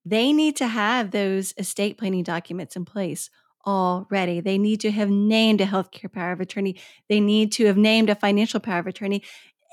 [0.05, 3.31] they need to have those estate planning documents in place
[3.65, 4.39] already.
[4.39, 6.75] They need to have named a healthcare power of attorney.
[7.09, 9.23] They need to have named a financial power of attorney.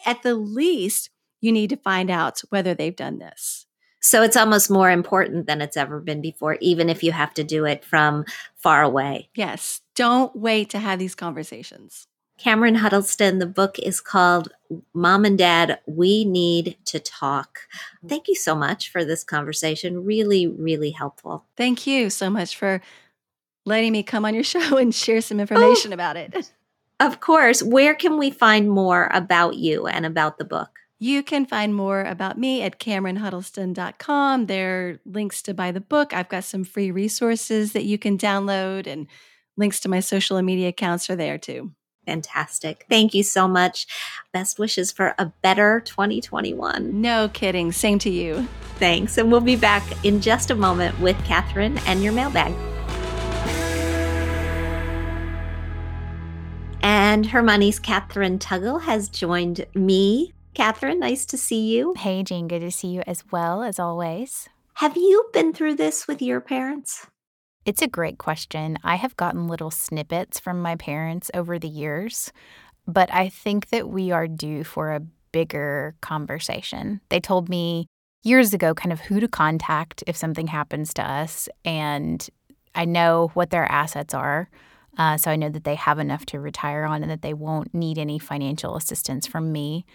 [0.07, 1.11] At the least,
[1.43, 3.67] you need to find out whether they've done this.
[4.01, 7.45] So it's almost more important than it's ever been before, even if you have to
[7.45, 8.25] do it from
[8.57, 9.29] far away.
[9.35, 9.81] Yes.
[9.95, 12.09] Don't wait to have these conversations.
[12.39, 14.49] Cameron Huddleston, the book is called
[14.95, 17.61] Mom and Dad, We Need to Talk.
[17.99, 18.09] Mm-hmm.
[18.09, 20.05] Thank you so much for this conversation.
[20.05, 21.45] Really, really helpful.
[21.57, 22.81] Thank you so much for
[23.65, 25.43] letting me come on your show and share some oh.
[25.43, 26.51] information oh, about it.
[26.99, 27.63] Of course.
[27.63, 30.71] Where can we find more about you and about the book?
[31.03, 34.47] You can find more about me at CameronHuddleston.com.
[34.47, 36.15] There are links to buy the book.
[36.15, 39.09] I've got some free resources that you can download, and
[39.57, 41.73] links to my social media accounts are there too.
[42.07, 42.87] Fantastic.
[42.89, 43.89] Thank you so much.
[44.33, 47.01] Best wishes for a better 2021.
[47.01, 47.73] No kidding.
[47.73, 48.47] Same to you.
[48.77, 49.19] Thanks.
[49.19, 52.55] And we'll be back in just a moment with Kathryn and your mailbag.
[56.81, 61.95] And Her Money's Kathryn Tuggle has joined me Kathryn, nice to see you.
[61.97, 64.51] Hey, Jean, good to see you as well, as always.
[64.75, 67.07] Have you been through this with your parents?
[67.65, 68.77] It's a great question.
[68.85, 72.33] I have gotten little snippets from my parents over the years,
[72.87, 75.01] but I think that we are due for a
[75.33, 77.01] bigger conversation.
[77.09, 77.87] They told me
[78.23, 82.29] years ago kind of who to contact if something happens to us, and
[82.75, 84.51] I know what their assets are.
[84.99, 87.73] Uh, so I know that they have enough to retire on and that they won't
[87.73, 89.87] need any financial assistance from me.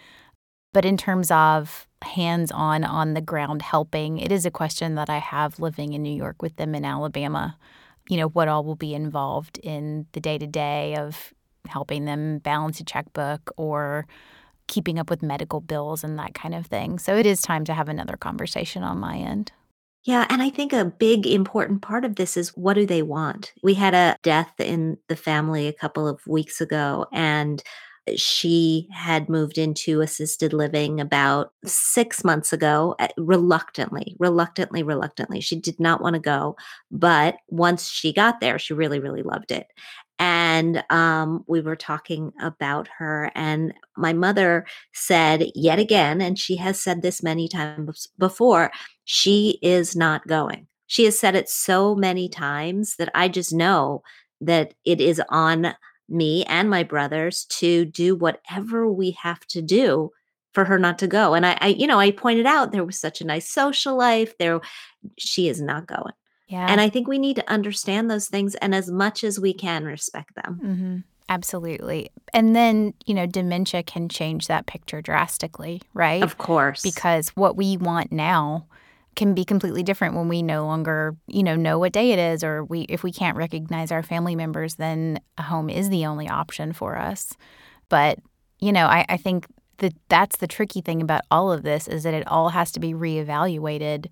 [0.72, 5.10] But in terms of hands on, on the ground helping, it is a question that
[5.10, 7.56] I have living in New York with them in Alabama.
[8.08, 11.32] You know, what all will be involved in the day to day of
[11.66, 14.06] helping them balance a checkbook or
[14.68, 16.98] keeping up with medical bills and that kind of thing.
[16.98, 19.52] So it is time to have another conversation on my end.
[20.04, 23.52] Yeah, and I think a big important part of this is what do they want?
[23.62, 27.62] We had a death in the family a couple of weeks ago, and
[28.16, 35.40] she had moved into assisted living about six months ago, eh, reluctantly, reluctantly, reluctantly.
[35.40, 36.56] She did not want to go.
[36.90, 39.66] But once she got there, she really, really loved it.
[40.18, 43.30] And um, we were talking about her.
[43.34, 48.72] And my mother said yet again, and she has said this many times before,
[49.04, 50.66] she is not going.
[50.88, 54.02] She has said it so many times that I just know
[54.40, 55.74] that it is on
[56.08, 60.10] me and my brothers to do whatever we have to do
[60.52, 61.34] for her not to go.
[61.34, 64.36] And I, I, you know, I pointed out there was such a nice social life.
[64.38, 64.60] There,
[65.18, 66.14] she is not going.
[66.48, 66.66] Yeah.
[66.68, 69.84] And I think we need to understand those things and as much as we can
[69.84, 70.60] respect them.
[70.62, 70.96] Mm-hmm.
[71.28, 72.10] Absolutely.
[72.32, 76.22] And then, you know, dementia can change that picture drastically, right?
[76.22, 76.80] Of course.
[76.80, 78.66] Because what we want now
[79.18, 82.44] can be completely different when we no longer, you know, know what day it is
[82.44, 86.28] or we if we can't recognize our family members, then a home is the only
[86.28, 87.34] option for us.
[87.88, 88.20] But,
[88.60, 89.46] you know, I, I think
[89.78, 92.80] that that's the tricky thing about all of this is that it all has to
[92.80, 94.06] be reevaluated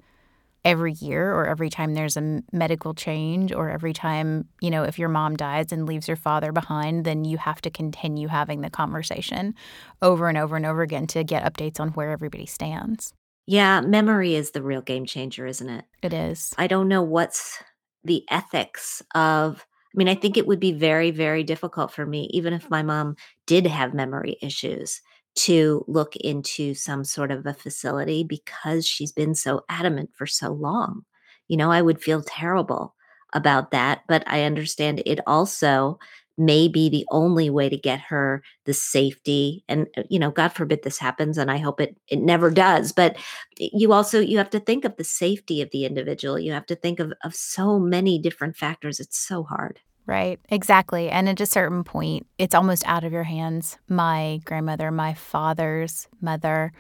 [0.65, 4.99] every year or every time there's a medical change or every time, you know, if
[4.99, 8.71] your mom dies and leaves your father behind, then you have to continue having the
[8.71, 9.55] conversation
[10.03, 13.15] over and over and over again to get updates on where everybody stands.
[13.47, 15.85] Yeah, memory is the real game changer, isn't it?
[16.03, 16.53] It is.
[16.59, 17.63] I don't know what's
[18.05, 22.29] the ethics of I mean, I think it would be very, very difficult for me,
[22.35, 25.01] even if my mom did have memory issues,
[25.37, 30.53] to look into some sort of a facility because she's been so adamant for so
[30.53, 31.05] long.
[31.49, 32.95] You know, I would feel terrible
[33.33, 35.99] about that, but I understand it also
[36.39, 40.49] may be the only way to get her the safety and uh, you know god
[40.49, 43.17] forbid this happens and i hope it it never does but
[43.59, 46.77] you also you have to think of the safety of the individual you have to
[46.77, 51.11] think of of so many different factors it's so hard Right, exactly.
[51.11, 53.77] And at a certain point, it's almost out of your hands.
[53.89, 56.73] My grandmother, my father's mother,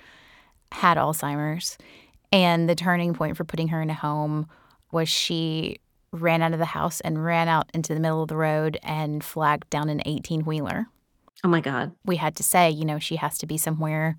[0.70, 1.76] had Alzheimer's.
[2.30, 4.46] And the turning point for putting her in a home
[4.92, 5.78] was she
[6.22, 9.22] ran out of the house and ran out into the middle of the road and
[9.22, 10.86] flagged down an 18 wheeler.
[11.44, 11.92] Oh my God.
[12.04, 14.16] We had to say, you know, she has to be somewhere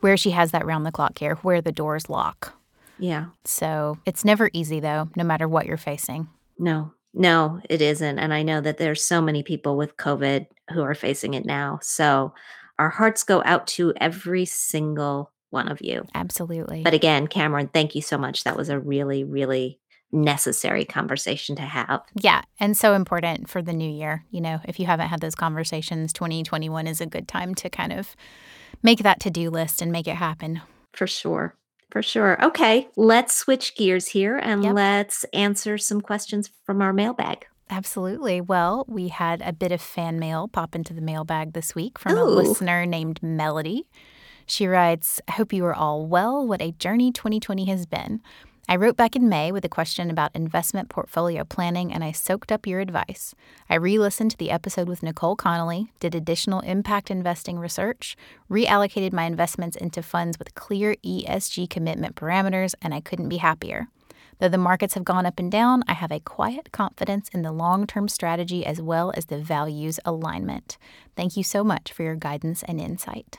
[0.00, 2.54] where she has that round the clock care, where the doors lock.
[2.98, 3.26] Yeah.
[3.44, 6.28] So it's never easy, though, no matter what you're facing.
[6.58, 8.18] No, no, it isn't.
[8.18, 11.78] And I know that there's so many people with COVID who are facing it now.
[11.82, 12.34] So
[12.78, 16.06] our hearts go out to every single one of you.
[16.14, 16.82] Absolutely.
[16.82, 18.44] But again, Cameron, thank you so much.
[18.44, 19.78] That was a really, really
[20.16, 22.02] necessary conversation to have.
[22.14, 24.24] Yeah, and so important for the new year.
[24.30, 27.92] You know, if you haven't had those conversations, 2021 is a good time to kind
[27.92, 28.16] of
[28.82, 30.60] make that to-do list and make it happen.
[30.92, 31.54] For sure.
[31.90, 32.44] For sure.
[32.44, 34.74] Okay, let's switch gears here and Yep.
[34.74, 37.46] let's answer some questions from our mailbag.
[37.70, 38.40] Absolutely.
[38.40, 42.16] Well, we had a bit of fan mail pop into the mailbag this week from
[42.16, 43.86] a listener named Melody.
[44.46, 46.46] She writes, I hope you are all well.
[46.46, 48.20] What a journey 2020 has been.
[48.68, 52.50] I wrote back in May with a question about investment portfolio planning, and I soaked
[52.50, 53.32] up your advice.
[53.70, 58.16] I re listened to the episode with Nicole Connolly, did additional impact investing research,
[58.50, 63.86] reallocated my investments into funds with clear ESG commitment parameters, and I couldn't be happier.
[64.40, 67.52] Though the markets have gone up and down, I have a quiet confidence in the
[67.52, 70.76] long term strategy as well as the values alignment.
[71.14, 73.38] Thank you so much for your guidance and insight.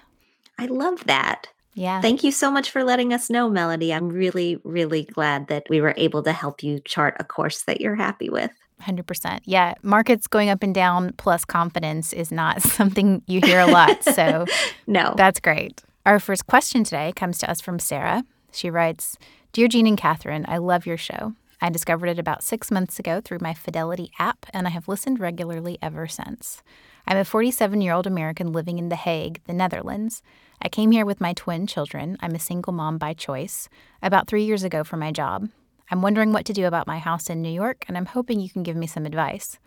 [0.57, 1.49] I love that.
[1.77, 2.01] Yeah.
[2.01, 3.93] Thank you so much for letting us know, Melody.
[3.93, 7.79] I'm really, really glad that we were able to help you chart a course that
[7.79, 8.49] you're happy with.
[8.81, 9.41] 100%.
[9.45, 9.75] Yeah.
[9.83, 14.03] Markets going up and down plus confidence is not something you hear a lot.
[14.03, 14.45] So
[14.87, 15.13] No.
[15.15, 15.83] that's great.
[16.05, 18.23] Our first question today comes to us from Sarah.
[18.51, 19.17] She writes
[19.53, 21.33] Dear Jean and Kathryn, I love your show.
[21.61, 25.19] I discovered it about six months ago through my Fidelity app, and I have listened
[25.19, 26.61] regularly ever since.
[27.07, 30.21] I'm a 47 year old American living in The Hague, the Netherlands.
[30.61, 32.17] I came here with my twin children.
[32.19, 33.69] I'm a single mom by choice,
[34.01, 35.49] about three years ago for my job.
[35.91, 38.49] I'm wondering what to do about my house in New York, and I'm hoping you
[38.49, 39.59] can give me some advice.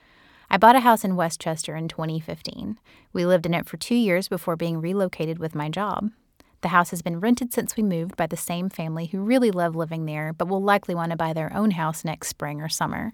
[0.50, 2.78] I bought a house in Westchester in 2015.
[3.12, 6.10] We lived in it for two years before being relocated with my job.
[6.62, 9.76] The house has been rented since we moved by the same family who really love
[9.76, 13.12] living there, but will likely want to buy their own house next spring or summer.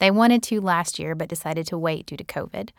[0.00, 2.70] They wanted to last year, but decided to wait due to COVID.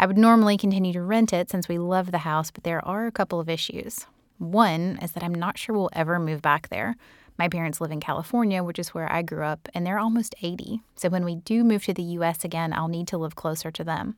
[0.00, 3.06] I would normally continue to rent it since we love the house, but there are
[3.06, 4.06] a couple of issues.
[4.38, 6.96] One is that I'm not sure we'll ever move back there.
[7.36, 10.80] My parents live in California, which is where I grew up, and they're almost 80.
[10.96, 13.84] So when we do move to the US again, I'll need to live closer to
[13.84, 14.16] them.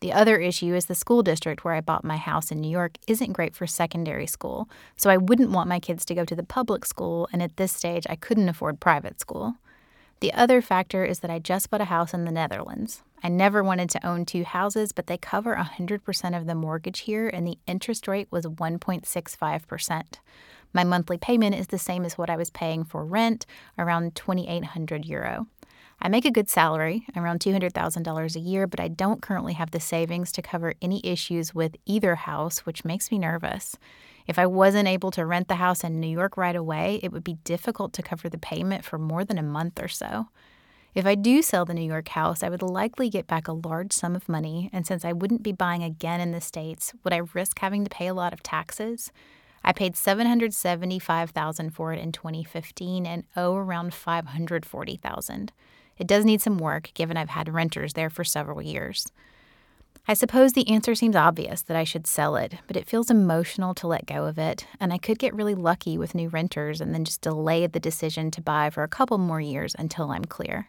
[0.00, 2.98] The other issue is the school district where I bought my house in New York
[3.06, 6.42] isn't great for secondary school, so I wouldn't want my kids to go to the
[6.42, 9.54] public school, and at this stage, I couldn't afford private school.
[10.18, 13.04] The other factor is that I just bought a house in the Netherlands.
[13.22, 17.28] I never wanted to own two houses, but they cover 100% of the mortgage here,
[17.28, 20.02] and the interest rate was 1.65%.
[20.72, 23.46] My monthly payment is the same as what I was paying for rent,
[23.78, 25.46] around 2,800 euro.
[26.00, 29.78] I make a good salary, around $200,000 a year, but I don't currently have the
[29.78, 33.76] savings to cover any issues with either house, which makes me nervous.
[34.26, 37.22] If I wasn't able to rent the house in New York right away, it would
[37.22, 40.26] be difficult to cover the payment for more than a month or so.
[40.94, 43.92] If I do sell the New York house, I would likely get back a large
[43.92, 47.22] sum of money, and since I wouldn't be buying again in the States, would I
[47.32, 49.10] risk having to pay a lot of taxes?
[49.64, 55.52] I paid 775,000 for it in 2015 and owe around 540,000.
[55.96, 59.10] It does need some work given I've had renters there for several years.
[60.06, 63.72] I suppose the answer seems obvious that I should sell it, but it feels emotional
[63.76, 66.92] to let go of it, and I could get really lucky with new renters and
[66.92, 70.68] then just delay the decision to buy for a couple more years until I'm clear.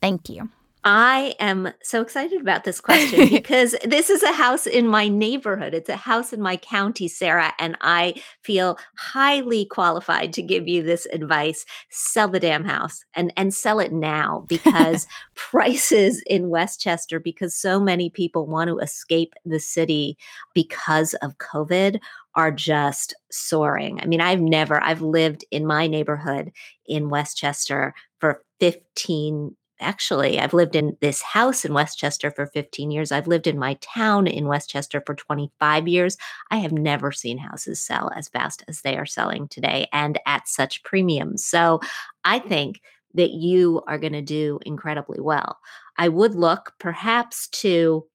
[0.00, 0.48] Thank you.
[0.82, 5.74] I am so excited about this question because this is a house in my neighborhood.
[5.74, 10.82] It's a house in my county, Sarah, and I feel highly qualified to give you
[10.82, 11.66] this advice.
[11.90, 17.78] Sell the damn house and and sell it now because prices in Westchester because so
[17.78, 20.16] many people want to escape the city
[20.54, 22.00] because of COVID
[22.36, 24.00] are just soaring.
[24.00, 26.52] I mean, I've never I've lived in my neighborhood
[26.86, 33.12] in Westchester for 15 actually, I've lived in this house in Westchester for 15 years.
[33.12, 36.16] I've lived in my town in Westchester for 25 years.
[36.50, 40.48] I have never seen houses sell as fast as they are selling today and at
[40.48, 41.44] such premiums.
[41.44, 41.80] So
[42.24, 42.80] I think
[43.14, 45.58] that you are going to do incredibly well.
[45.96, 48.06] I would look perhaps to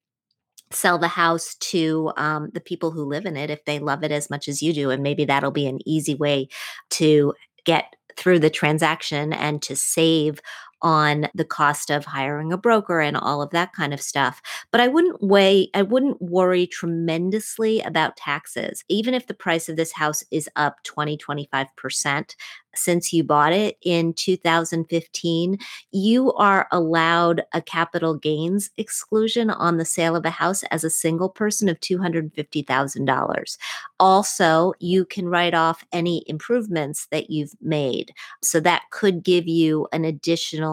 [0.70, 4.10] sell the house to um, the people who live in it if they love it
[4.10, 4.90] as much as you do.
[4.90, 6.48] And maybe that'll be an easy way
[6.90, 10.40] to get through the transaction and to save
[10.82, 14.40] on the cost of hiring a broker and all of that kind of stuff.
[14.70, 18.84] But I wouldn't weigh, I wouldn't worry tremendously about taxes.
[18.88, 22.34] Even if the price of this house is up 20, 25%,
[22.74, 25.58] since you bought it in 2015,
[25.92, 30.90] you are allowed a capital gains exclusion on the sale of a house as a
[30.90, 33.58] single person of $250,000.
[33.98, 38.12] Also, you can write off any improvements that you've made.
[38.42, 40.65] So that could give you an additional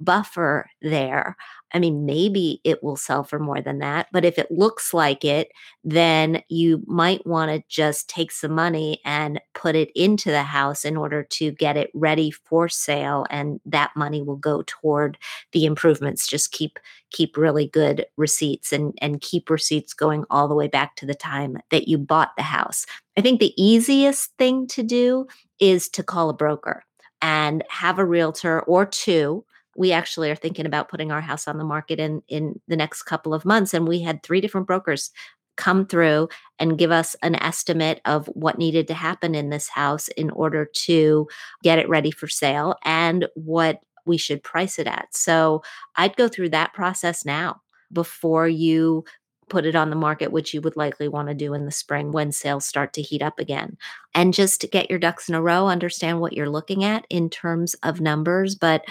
[0.00, 1.36] buffer there.
[1.72, 5.24] I mean, maybe it will sell for more than that, but if it looks like
[5.24, 5.48] it,
[5.84, 10.84] then you might want to just take some money and put it into the house
[10.84, 15.18] in order to get it ready for sale and that money will go toward
[15.52, 16.26] the improvements.
[16.26, 16.78] Just keep
[17.10, 21.14] keep really good receipts and and keep receipts going all the way back to the
[21.14, 22.86] time that you bought the house.
[23.16, 25.26] I think the easiest thing to do
[25.58, 26.84] is to call a broker
[27.26, 29.44] and have a realtor or two
[29.78, 33.02] we actually are thinking about putting our house on the market in in the next
[33.02, 35.10] couple of months and we had three different brokers
[35.56, 36.28] come through
[36.60, 40.66] and give us an estimate of what needed to happen in this house in order
[40.66, 41.26] to
[41.64, 45.08] get it ready for sale and what we should price it at.
[45.10, 45.62] So
[45.96, 47.62] I'd go through that process now
[47.92, 49.04] before you
[49.48, 52.12] put it on the market, which you would likely want to do in the spring
[52.12, 53.76] when sales start to heat up again.
[54.14, 57.30] And just to get your ducks in a row, understand what you're looking at in
[57.30, 58.54] terms of numbers.
[58.54, 58.84] But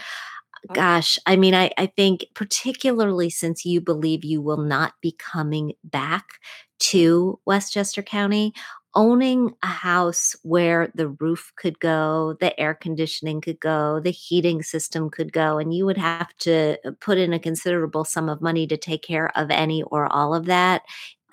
[0.74, 5.74] Gosh, I mean, I, I think particularly since you believe you will not be coming
[5.84, 6.26] back
[6.80, 8.54] to Westchester County,
[8.96, 14.64] owning a house where the roof could go, the air conditioning could go, the heating
[14.64, 18.42] system could go, and you would have to uh, put in a considerable sum of
[18.42, 20.84] money to take care of any or all of that,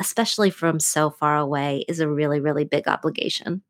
[0.01, 3.63] especially from so far away, is a really, really big obligation.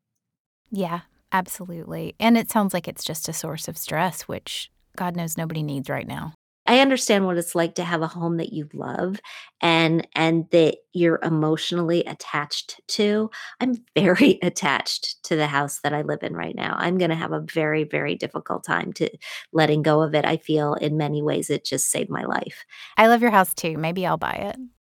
[0.71, 1.01] Yeah,
[1.31, 2.15] absolutely.
[2.19, 5.89] And it sounds like it's just a source of stress, which God knows nobody needs
[5.89, 6.33] right now.
[6.65, 9.19] I understand what it's like to have a home that you love
[9.59, 13.29] and and that you're emotionally attached to.
[13.59, 16.75] I'm very attached to the house that I live in right now.
[16.77, 19.09] I'm going to have a very very difficult time to
[19.51, 20.23] letting go of it.
[20.25, 22.65] I feel in many ways it just saved my life.
[22.95, 23.77] I love your house too.
[23.77, 24.55] Maybe I'll buy it.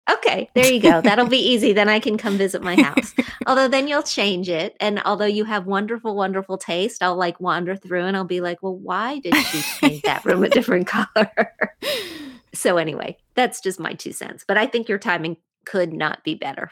[0.09, 1.01] Okay, there you go.
[1.01, 1.73] That'll be easy.
[1.73, 3.13] Then I can come visit my house.
[3.45, 4.75] although then you'll change it.
[4.79, 8.63] And although you have wonderful, wonderful taste, I'll like wander through and I'll be like,
[8.63, 11.53] well, why did she paint that room a different color?
[12.53, 14.45] so anyway, that's just my two cents.
[14.47, 16.71] But I think your timing could not be better.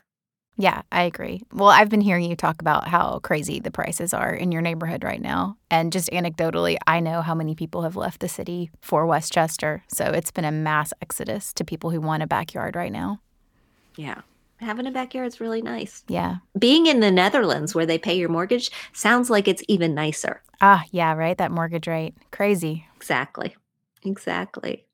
[0.58, 1.42] Yeah, I agree.
[1.52, 5.04] Well, I've been hearing you talk about how crazy the prices are in your neighborhood
[5.04, 5.58] right now.
[5.70, 9.84] And just anecdotally, I know how many people have left the city for Westchester.
[9.90, 13.20] So it's been a mass exodus to people who want a backyard right now.
[13.96, 14.22] Yeah.
[14.58, 16.04] Having a backyard is really nice.
[16.08, 16.38] Yeah.
[16.58, 20.42] Being in the Netherlands where they pay your mortgage sounds like it's even nicer.
[20.62, 21.38] Ah, yeah, right?
[21.38, 22.16] That mortgage rate.
[22.32, 22.88] Crazy.
[22.96, 23.56] Exactly.
[24.04, 24.86] Exactly.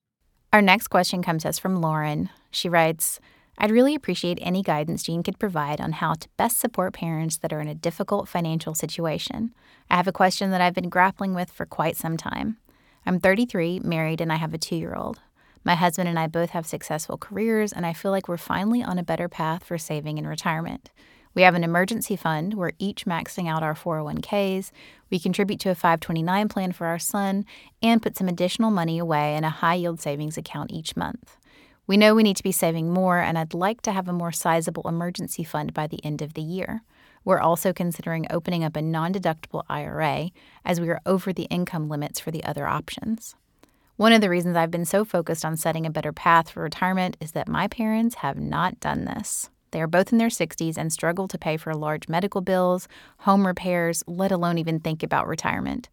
[0.51, 2.29] Our next question comes to us from Lauren.
[2.49, 3.19] She writes,
[3.57, 7.53] I'd really appreciate any guidance Jean could provide on how to best support parents that
[7.53, 9.53] are in a difficult financial situation.
[9.89, 12.57] I have a question that I've been grappling with for quite some time.
[13.05, 15.19] I'm 33, married, and I have a two year old.
[15.63, 18.97] My husband and I both have successful careers, and I feel like we're finally on
[18.97, 20.89] a better path for saving in retirement.
[21.33, 22.55] We have an emergency fund.
[22.55, 24.71] We're each maxing out our 401ks.
[25.09, 27.45] We contribute to a 529 plan for our son
[27.81, 31.37] and put some additional money away in a high yield savings account each month.
[31.87, 34.31] We know we need to be saving more, and I'd like to have a more
[34.31, 36.81] sizable emergency fund by the end of the year.
[37.23, 40.31] We're also considering opening up a non deductible IRA
[40.65, 43.35] as we are over the income limits for the other options.
[43.97, 47.17] One of the reasons I've been so focused on setting a better path for retirement
[47.19, 49.49] is that my parents have not done this.
[49.71, 52.87] They are both in their 60s and struggle to pay for large medical bills,
[53.19, 55.89] home repairs, let alone even think about retirement.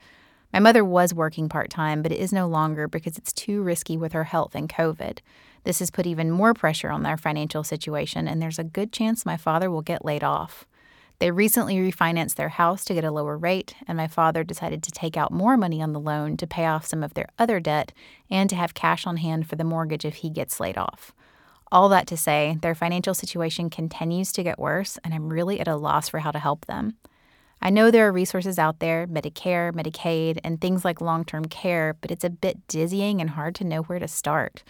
[0.53, 3.97] My mother was working part time, but it is no longer because it's too risky
[3.97, 5.19] with her health and COVID.
[5.65, 9.27] This has put even more pressure on their financial situation, and there's a good chance
[9.27, 10.67] my father will get laid off.
[11.21, 14.93] They recently refinanced their house to get a lower rate, and my father decided to
[14.93, 17.93] take out more money on the loan to pay off some of their other debt
[18.31, 21.13] and to have cash on hand for the mortgage if he gets laid off.
[21.73, 25.67] All that to say, their financial situation continues to get worse, and I'm really at
[25.67, 26.97] a loss for how to help them.
[27.61, 31.97] I know there are resources out there, Medicare, Medicaid, and things like long term care,
[32.01, 34.63] but it's a bit dizzying and hard to know where to start.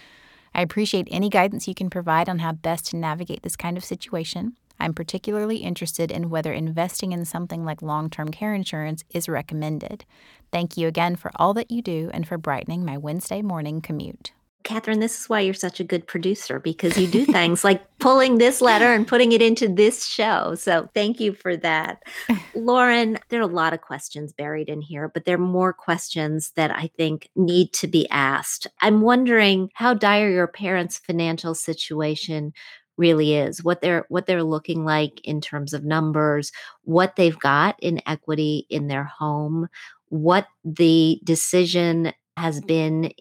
[0.54, 3.84] I appreciate any guidance you can provide on how best to navigate this kind of
[3.84, 4.56] situation.
[4.80, 10.04] I'm particularly interested in whether investing in something like long term care insurance is recommended.
[10.52, 14.32] Thank you again for all that you do and for brightening my Wednesday morning commute.
[14.64, 18.36] Kathryn, this is why you're such a good producer because you do things like pulling
[18.36, 20.54] this letter and putting it into this show.
[20.56, 22.02] So thank you for that.
[22.54, 26.52] Lauren, there are a lot of questions buried in here, but there are more questions
[26.56, 28.66] that I think need to be asked.
[28.82, 32.52] I'm wondering how dire your parents' financial situation
[32.98, 37.76] really is what they're what they're looking like in terms of numbers what they've got
[37.80, 39.68] in equity in their home
[40.08, 42.66] what the decision has mm.
[42.66, 43.12] been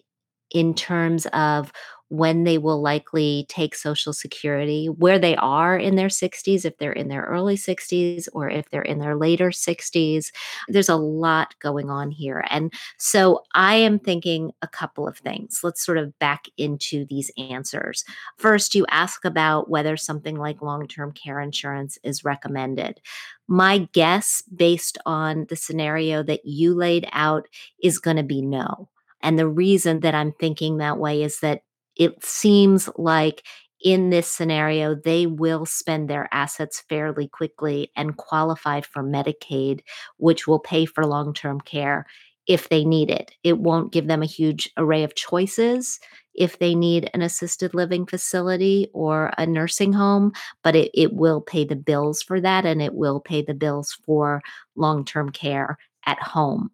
[0.50, 1.72] in terms of
[2.08, 6.92] when they will likely take Social Security, where they are in their 60s, if they're
[6.92, 10.32] in their early 60s or if they're in their later 60s.
[10.68, 12.44] There's a lot going on here.
[12.50, 15.60] And so I am thinking a couple of things.
[15.62, 18.04] Let's sort of back into these answers.
[18.38, 23.00] First, you ask about whether something like long term care insurance is recommended.
[23.48, 27.46] My guess, based on the scenario that you laid out,
[27.82, 28.88] is going to be no.
[29.20, 31.62] And the reason that I'm thinking that way is that
[31.98, 33.44] it seems like
[33.80, 39.80] in this scenario, they will spend their assets fairly quickly and qualify for Medicaid,
[40.16, 42.06] which will pay for long term care
[42.46, 43.32] if they need it.
[43.44, 46.00] It won't give them a huge array of choices
[46.34, 50.32] if they need an assisted living facility or a nursing home,
[50.62, 53.96] but it, it will pay the bills for that and it will pay the bills
[54.06, 54.40] for
[54.76, 55.76] long term care
[56.06, 56.70] at home.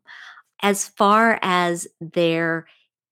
[0.63, 2.67] As far as their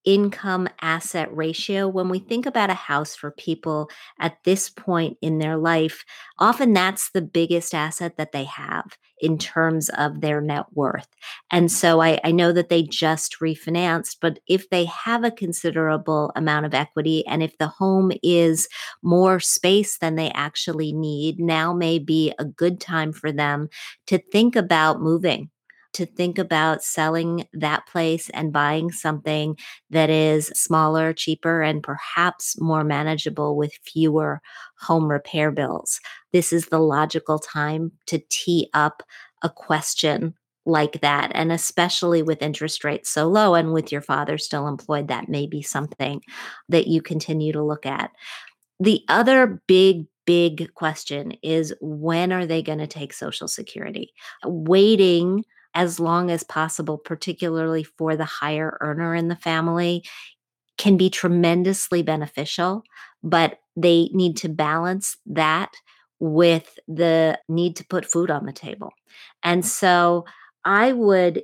[0.05, 5.39] income asset ratio, when we think about a house for people at this point in
[5.39, 6.05] their life,
[6.39, 11.07] often that's the biggest asset that they have in terms of their net worth.
[11.53, 16.33] And so I, I, know that they just refinanced, but if they have a considerable
[16.35, 18.69] amount of equity and if the home is
[19.01, 23.69] more space than they actually need, now may be a good time for them
[24.09, 25.52] to think about moving
[25.93, 29.57] to think about selling that place and buying something
[29.91, 34.41] that is smaller, cheaper, and perhaps more manageable with fewer
[34.79, 36.01] home repair bills.
[36.33, 39.03] This is the logical time to tee up
[39.43, 40.35] a question
[40.65, 41.33] like that.
[41.35, 45.47] And especially with interest rates so low and with your father still employed, that may
[45.47, 46.23] be something
[46.69, 48.11] that you continue to look at.
[48.81, 54.13] The other big big question is when are they going to take Social Security?
[54.45, 60.05] Waiting as long as possible, particularly for the higher earner in the family,
[60.79, 62.85] can be tremendously beneficial,
[63.23, 65.73] but they need to balance that
[66.19, 68.93] with the need to put food on the table.
[69.43, 69.67] And mm.
[69.67, 70.25] so
[70.65, 71.43] I would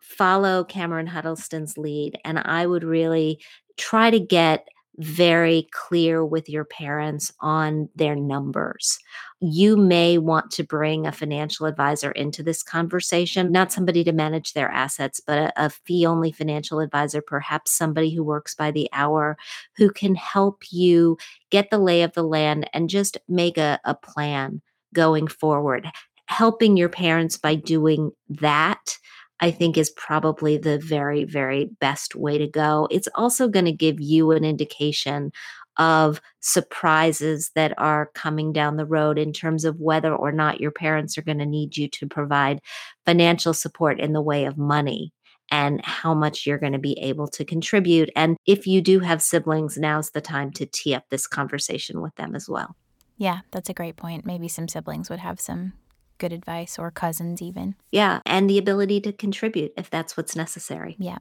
[0.00, 3.40] follow Cameron Huddleston's lead and I would really
[3.76, 4.68] try to get
[4.98, 8.98] very clear with your parents on their numbers.
[9.40, 14.52] You may want to bring a financial advisor into this conversation, not somebody to manage
[14.52, 18.88] their assets, but a, a fee only financial advisor, perhaps somebody who works by the
[18.92, 19.36] hour
[19.76, 21.18] who can help you
[21.50, 24.62] get the lay of the land and just make a, a plan
[24.94, 25.90] going forward.
[26.28, 28.98] Helping your parents by doing that
[29.40, 32.88] I think is probably the very, very best way to go.
[32.90, 35.32] It's also going to give you an indication
[35.78, 40.70] of surprises that are coming down the road in terms of whether or not your
[40.70, 42.60] parents are going to need you to provide
[43.04, 45.12] financial support in the way of money
[45.50, 48.10] and how much you're going to be able to contribute.
[48.16, 52.14] And if you do have siblings, now's the time to tee up this conversation with
[52.16, 52.74] them as well.
[53.18, 54.26] Yeah, that's a great point.
[54.26, 55.74] Maybe some siblings would have some
[56.18, 57.74] good advice or cousins, even.
[57.90, 60.96] Yeah, and the ability to contribute if that's what's necessary.
[60.98, 61.18] Yeah.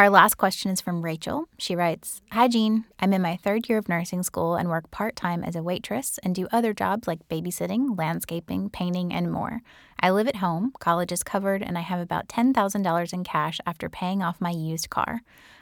[0.00, 1.44] Our last question is from Rachel.
[1.58, 2.86] She writes Hi, Jean.
[3.00, 6.18] I'm in my third year of nursing school and work part time as a waitress
[6.22, 9.60] and do other jobs like babysitting, landscaping, painting, and more.
[10.00, 13.90] I live at home, college is covered, and I have about $10,000 in cash after
[13.90, 15.20] paying off my used car.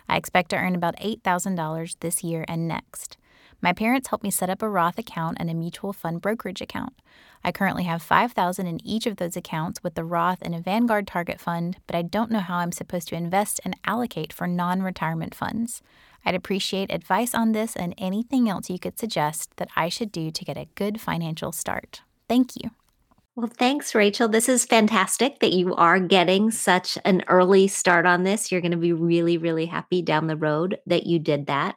[0.08, 3.16] I expect to earn about $8,000 this year and next.
[3.60, 6.94] My parents helped me set up a Roth account and a mutual fund brokerage account.
[7.42, 11.06] I currently have 5000 in each of those accounts with the Roth and a Vanguard
[11.06, 15.34] target fund, but I don't know how I'm supposed to invest and allocate for non-retirement
[15.34, 15.82] funds.
[16.24, 20.30] I'd appreciate advice on this and anything else you could suggest that I should do
[20.30, 22.02] to get a good financial start.
[22.28, 22.70] Thank you.
[23.34, 24.26] Well, thanks, Rachel.
[24.26, 28.50] This is fantastic that you are getting such an early start on this.
[28.50, 31.76] You're going to be really, really happy down the road that you did that.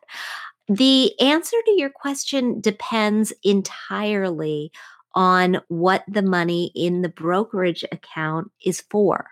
[0.71, 4.71] The answer to your question depends entirely
[5.13, 9.27] on what the money in the brokerage account is for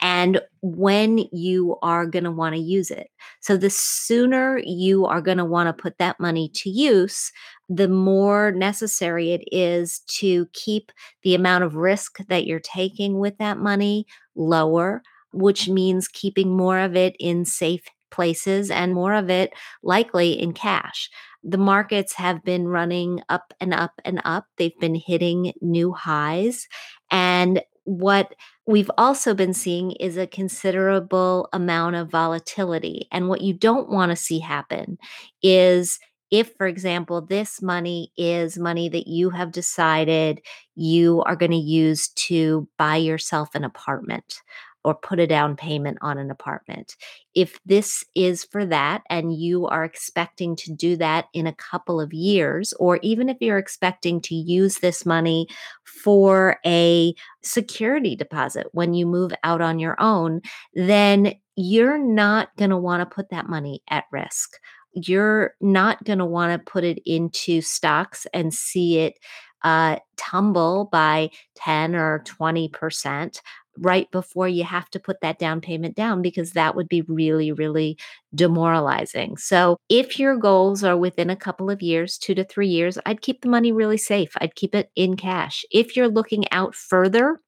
[0.00, 3.08] and when you are going to want to use it.
[3.40, 7.32] So, the sooner you are going to want to put that money to use,
[7.68, 10.92] the more necessary it is to keep
[11.24, 14.06] the amount of risk that you're taking with that money
[14.36, 17.82] lower, which means keeping more of it in safe
[18.16, 19.52] places and more of it
[19.82, 21.10] likely in cash.
[21.44, 24.46] The markets have been running up and up and up.
[24.56, 26.66] They've been hitting new highs.
[27.12, 28.34] And what
[28.66, 33.06] we've also been seeing is a considerable amount of volatility.
[33.12, 34.98] And what you don't want to see happen
[35.42, 36.00] is
[36.32, 40.40] if, for example, this money is money that you have decided
[40.74, 44.40] you are going to use to buy yourself an apartment
[44.86, 46.94] or put a down payment on an apartment.
[47.34, 52.00] If this is for that and you are expecting to do that in a couple
[52.00, 55.48] of years, or even if you're expecting to use this money
[55.82, 57.12] for a
[57.42, 60.40] security deposit when you move out on your own,
[60.74, 64.50] then you're not going to want to put that money at risk.
[64.92, 69.18] You're not going to want to put it into stocks and see it
[69.64, 73.40] uh, tumble by 10 or 20%
[73.78, 77.52] right before you have to put that down payment down because that would be really,
[77.52, 77.98] really
[78.34, 79.36] demoralizing.
[79.36, 83.22] So, if your goals are within a couple of years, two to three years, I'd
[83.22, 84.30] keep the money really safe.
[84.40, 85.64] I'd keep it in cash.
[85.70, 87.40] If you're looking out further,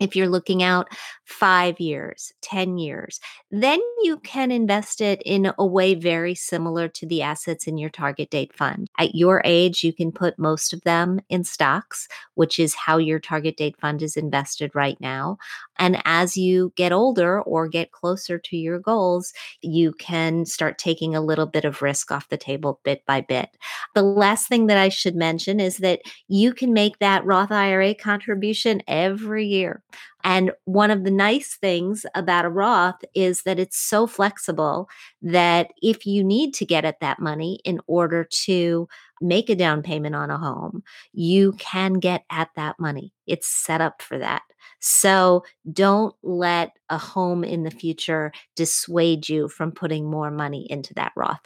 [0.00, 0.88] if you're looking out
[1.24, 3.20] five years, 10 years,
[3.50, 7.90] then you can invest it in a way very similar to the assets in your
[7.90, 8.88] target date fund.
[8.98, 13.20] At your age, you can put most of them in stocks, which is how your
[13.20, 15.38] target date fund is invested right now.
[15.82, 21.16] And as you get older or get closer to your goals, you can start taking
[21.16, 23.58] a little bit of risk off the table bit by bit.
[23.96, 27.96] The last thing that I should mention is that you can make that Roth IRA
[27.96, 29.82] contribution every year.
[30.22, 34.88] And one of the nice things about a Roth is that it's so flexible
[35.20, 38.88] that if you need to get at that money in order to
[39.22, 43.12] make a down payment on a home, you can get at that money.
[43.26, 44.42] It's set up for that.
[44.80, 50.92] So don't let a home in the future dissuade you from putting more money into
[50.94, 51.40] that Roth.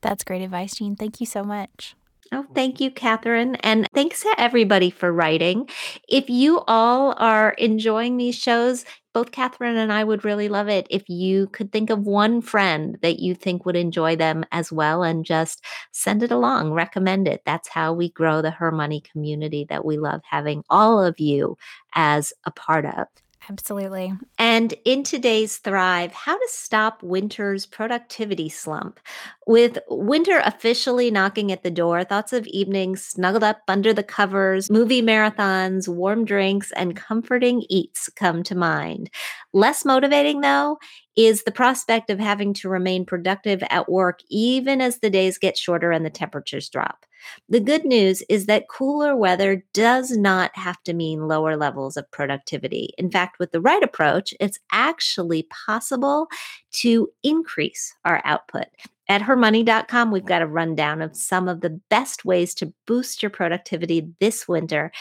[0.00, 0.96] That's great advice, Jean.
[0.96, 1.94] Thank you so much.
[2.34, 3.60] Oh, thank you, Kathryn.
[3.62, 5.68] And thanks to everybody for writing.
[6.08, 10.86] If you all are enjoying these shows, both Kathryn and I would really love it
[10.88, 15.02] if you could think of one friend that you think would enjoy them as well
[15.02, 15.62] and just
[15.92, 17.42] send it along, recommend it.
[17.44, 21.58] That's how we grow the Her Money community that we love having all of you
[21.94, 23.08] as a part of.
[23.50, 24.12] Absolutely.
[24.38, 29.00] And in today's Thrive, how to stop winter's productivity slump.
[29.44, 34.70] With winter officially knocking at the door, thoughts of evenings snuggled up under the covers,
[34.70, 39.10] movie marathons, warm drinks, and comforting eats come to mind.
[39.52, 40.78] Less motivating, though,
[41.16, 45.58] is the prospect of having to remain productive at work even as the days get
[45.58, 47.04] shorter and the temperatures drop.
[47.48, 52.10] The good news is that cooler weather does not have to mean lower levels of
[52.12, 52.90] productivity.
[52.96, 56.28] In fact, with the right approach, it's actually possible
[56.74, 58.66] to increase our output.
[59.08, 63.30] At hermoney.com, we've got a rundown of some of the best ways to boost your
[63.30, 64.92] productivity this winter.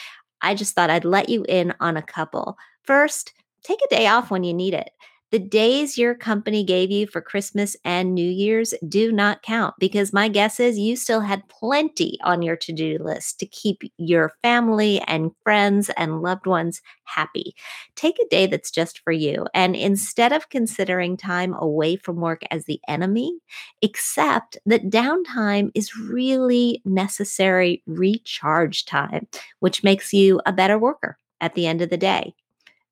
[0.41, 2.57] I just thought I'd let you in on a couple.
[2.83, 3.33] First,
[3.63, 4.89] take a day off when you need it.
[5.31, 10.11] The days your company gave you for Christmas and New Year's do not count because
[10.11, 14.33] my guess is you still had plenty on your to do list to keep your
[14.41, 17.55] family and friends and loved ones happy.
[17.95, 19.47] Take a day that's just for you.
[19.53, 23.39] And instead of considering time away from work as the enemy,
[23.81, 29.29] accept that downtime is really necessary recharge time,
[29.59, 32.35] which makes you a better worker at the end of the day.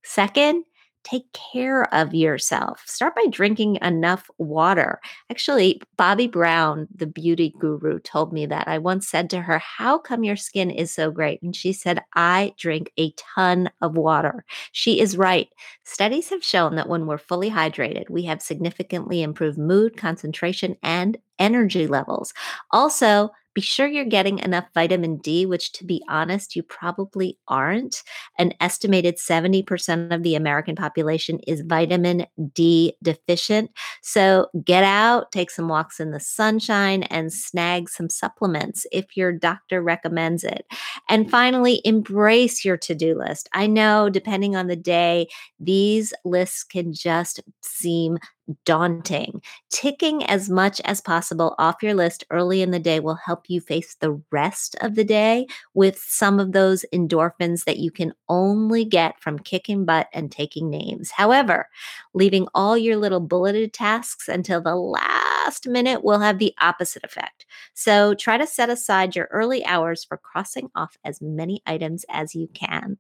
[0.04, 0.64] Second,
[1.04, 2.84] take care of yourself.
[2.86, 5.00] Start by drinking enough water.
[5.30, 8.68] Actually, Bobbi Brown, the beauty guru, told me that.
[8.68, 11.42] I once said to her, How come your skin is so great?
[11.42, 14.46] And she said, I drink a ton of water.
[14.72, 15.48] She is right.
[15.84, 21.18] Studies have shown that when we're fully hydrated, we have significantly improved mood, concentration, and
[21.40, 22.34] energy levels.
[22.72, 28.04] Also, be sure you're getting enough vitamin D, which, to be honest, you probably aren't.
[28.38, 33.72] An estimated 70% of the American population is vitamin D deficient.
[34.02, 39.32] So get out, take some walks in the sunshine, and snag some supplements if your
[39.32, 40.66] doctor recommends it.
[41.10, 43.50] And finally, embrace your to do list.
[43.54, 45.28] I know, depending on the day,
[45.60, 48.20] these lists can just seem
[48.66, 49.42] daunting.
[49.70, 53.62] Ticking as much as possible off your list early in the day will help you
[53.62, 58.86] face the rest of the day with some of those endorphins that you can only
[58.86, 61.12] get from kicking butt and taking names.
[61.12, 61.68] However,
[62.14, 67.46] leaving all your little bulleted tasks until the last minute will have the opposite effect.
[67.74, 72.36] So try to set aside your early hours for crossing off as many items as
[72.36, 72.98] you can.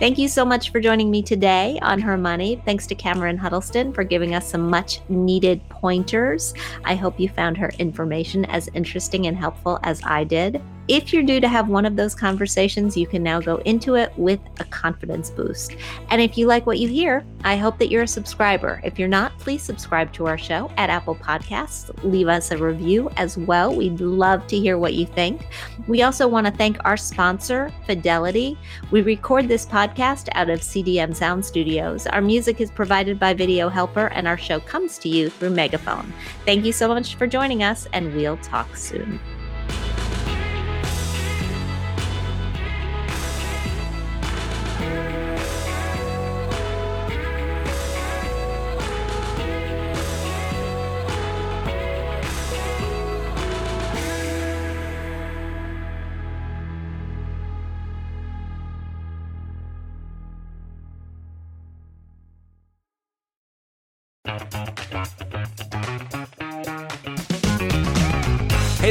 [0.00, 2.62] Thank you so much for joining me today on Her Money.
[2.64, 6.54] Thanks to Cameron Huddleston for giving us some much needed pointers.
[6.84, 10.62] I hope you found her information as interesting and helpful as I did.
[10.90, 14.12] If you're due to have one of those conversations, you can now go into it
[14.16, 15.76] with a confidence boost.
[16.08, 18.80] And if you like what you hear, I hope that you're a subscriber.
[18.82, 21.96] If you're not, please subscribe to our show at Apple Podcasts.
[22.02, 23.72] Leave us a review as well.
[23.72, 25.46] We'd love to hear what you think.
[25.86, 28.58] We also want to thank our sponsor, Fidelity.
[28.90, 32.08] We record this podcast out of CDM Sound Studios.
[32.08, 36.12] Our music is provided by Video Helper, and our show comes to you through Megaphone.
[36.44, 39.20] Thank you so much for joining us, and we'll talk soon.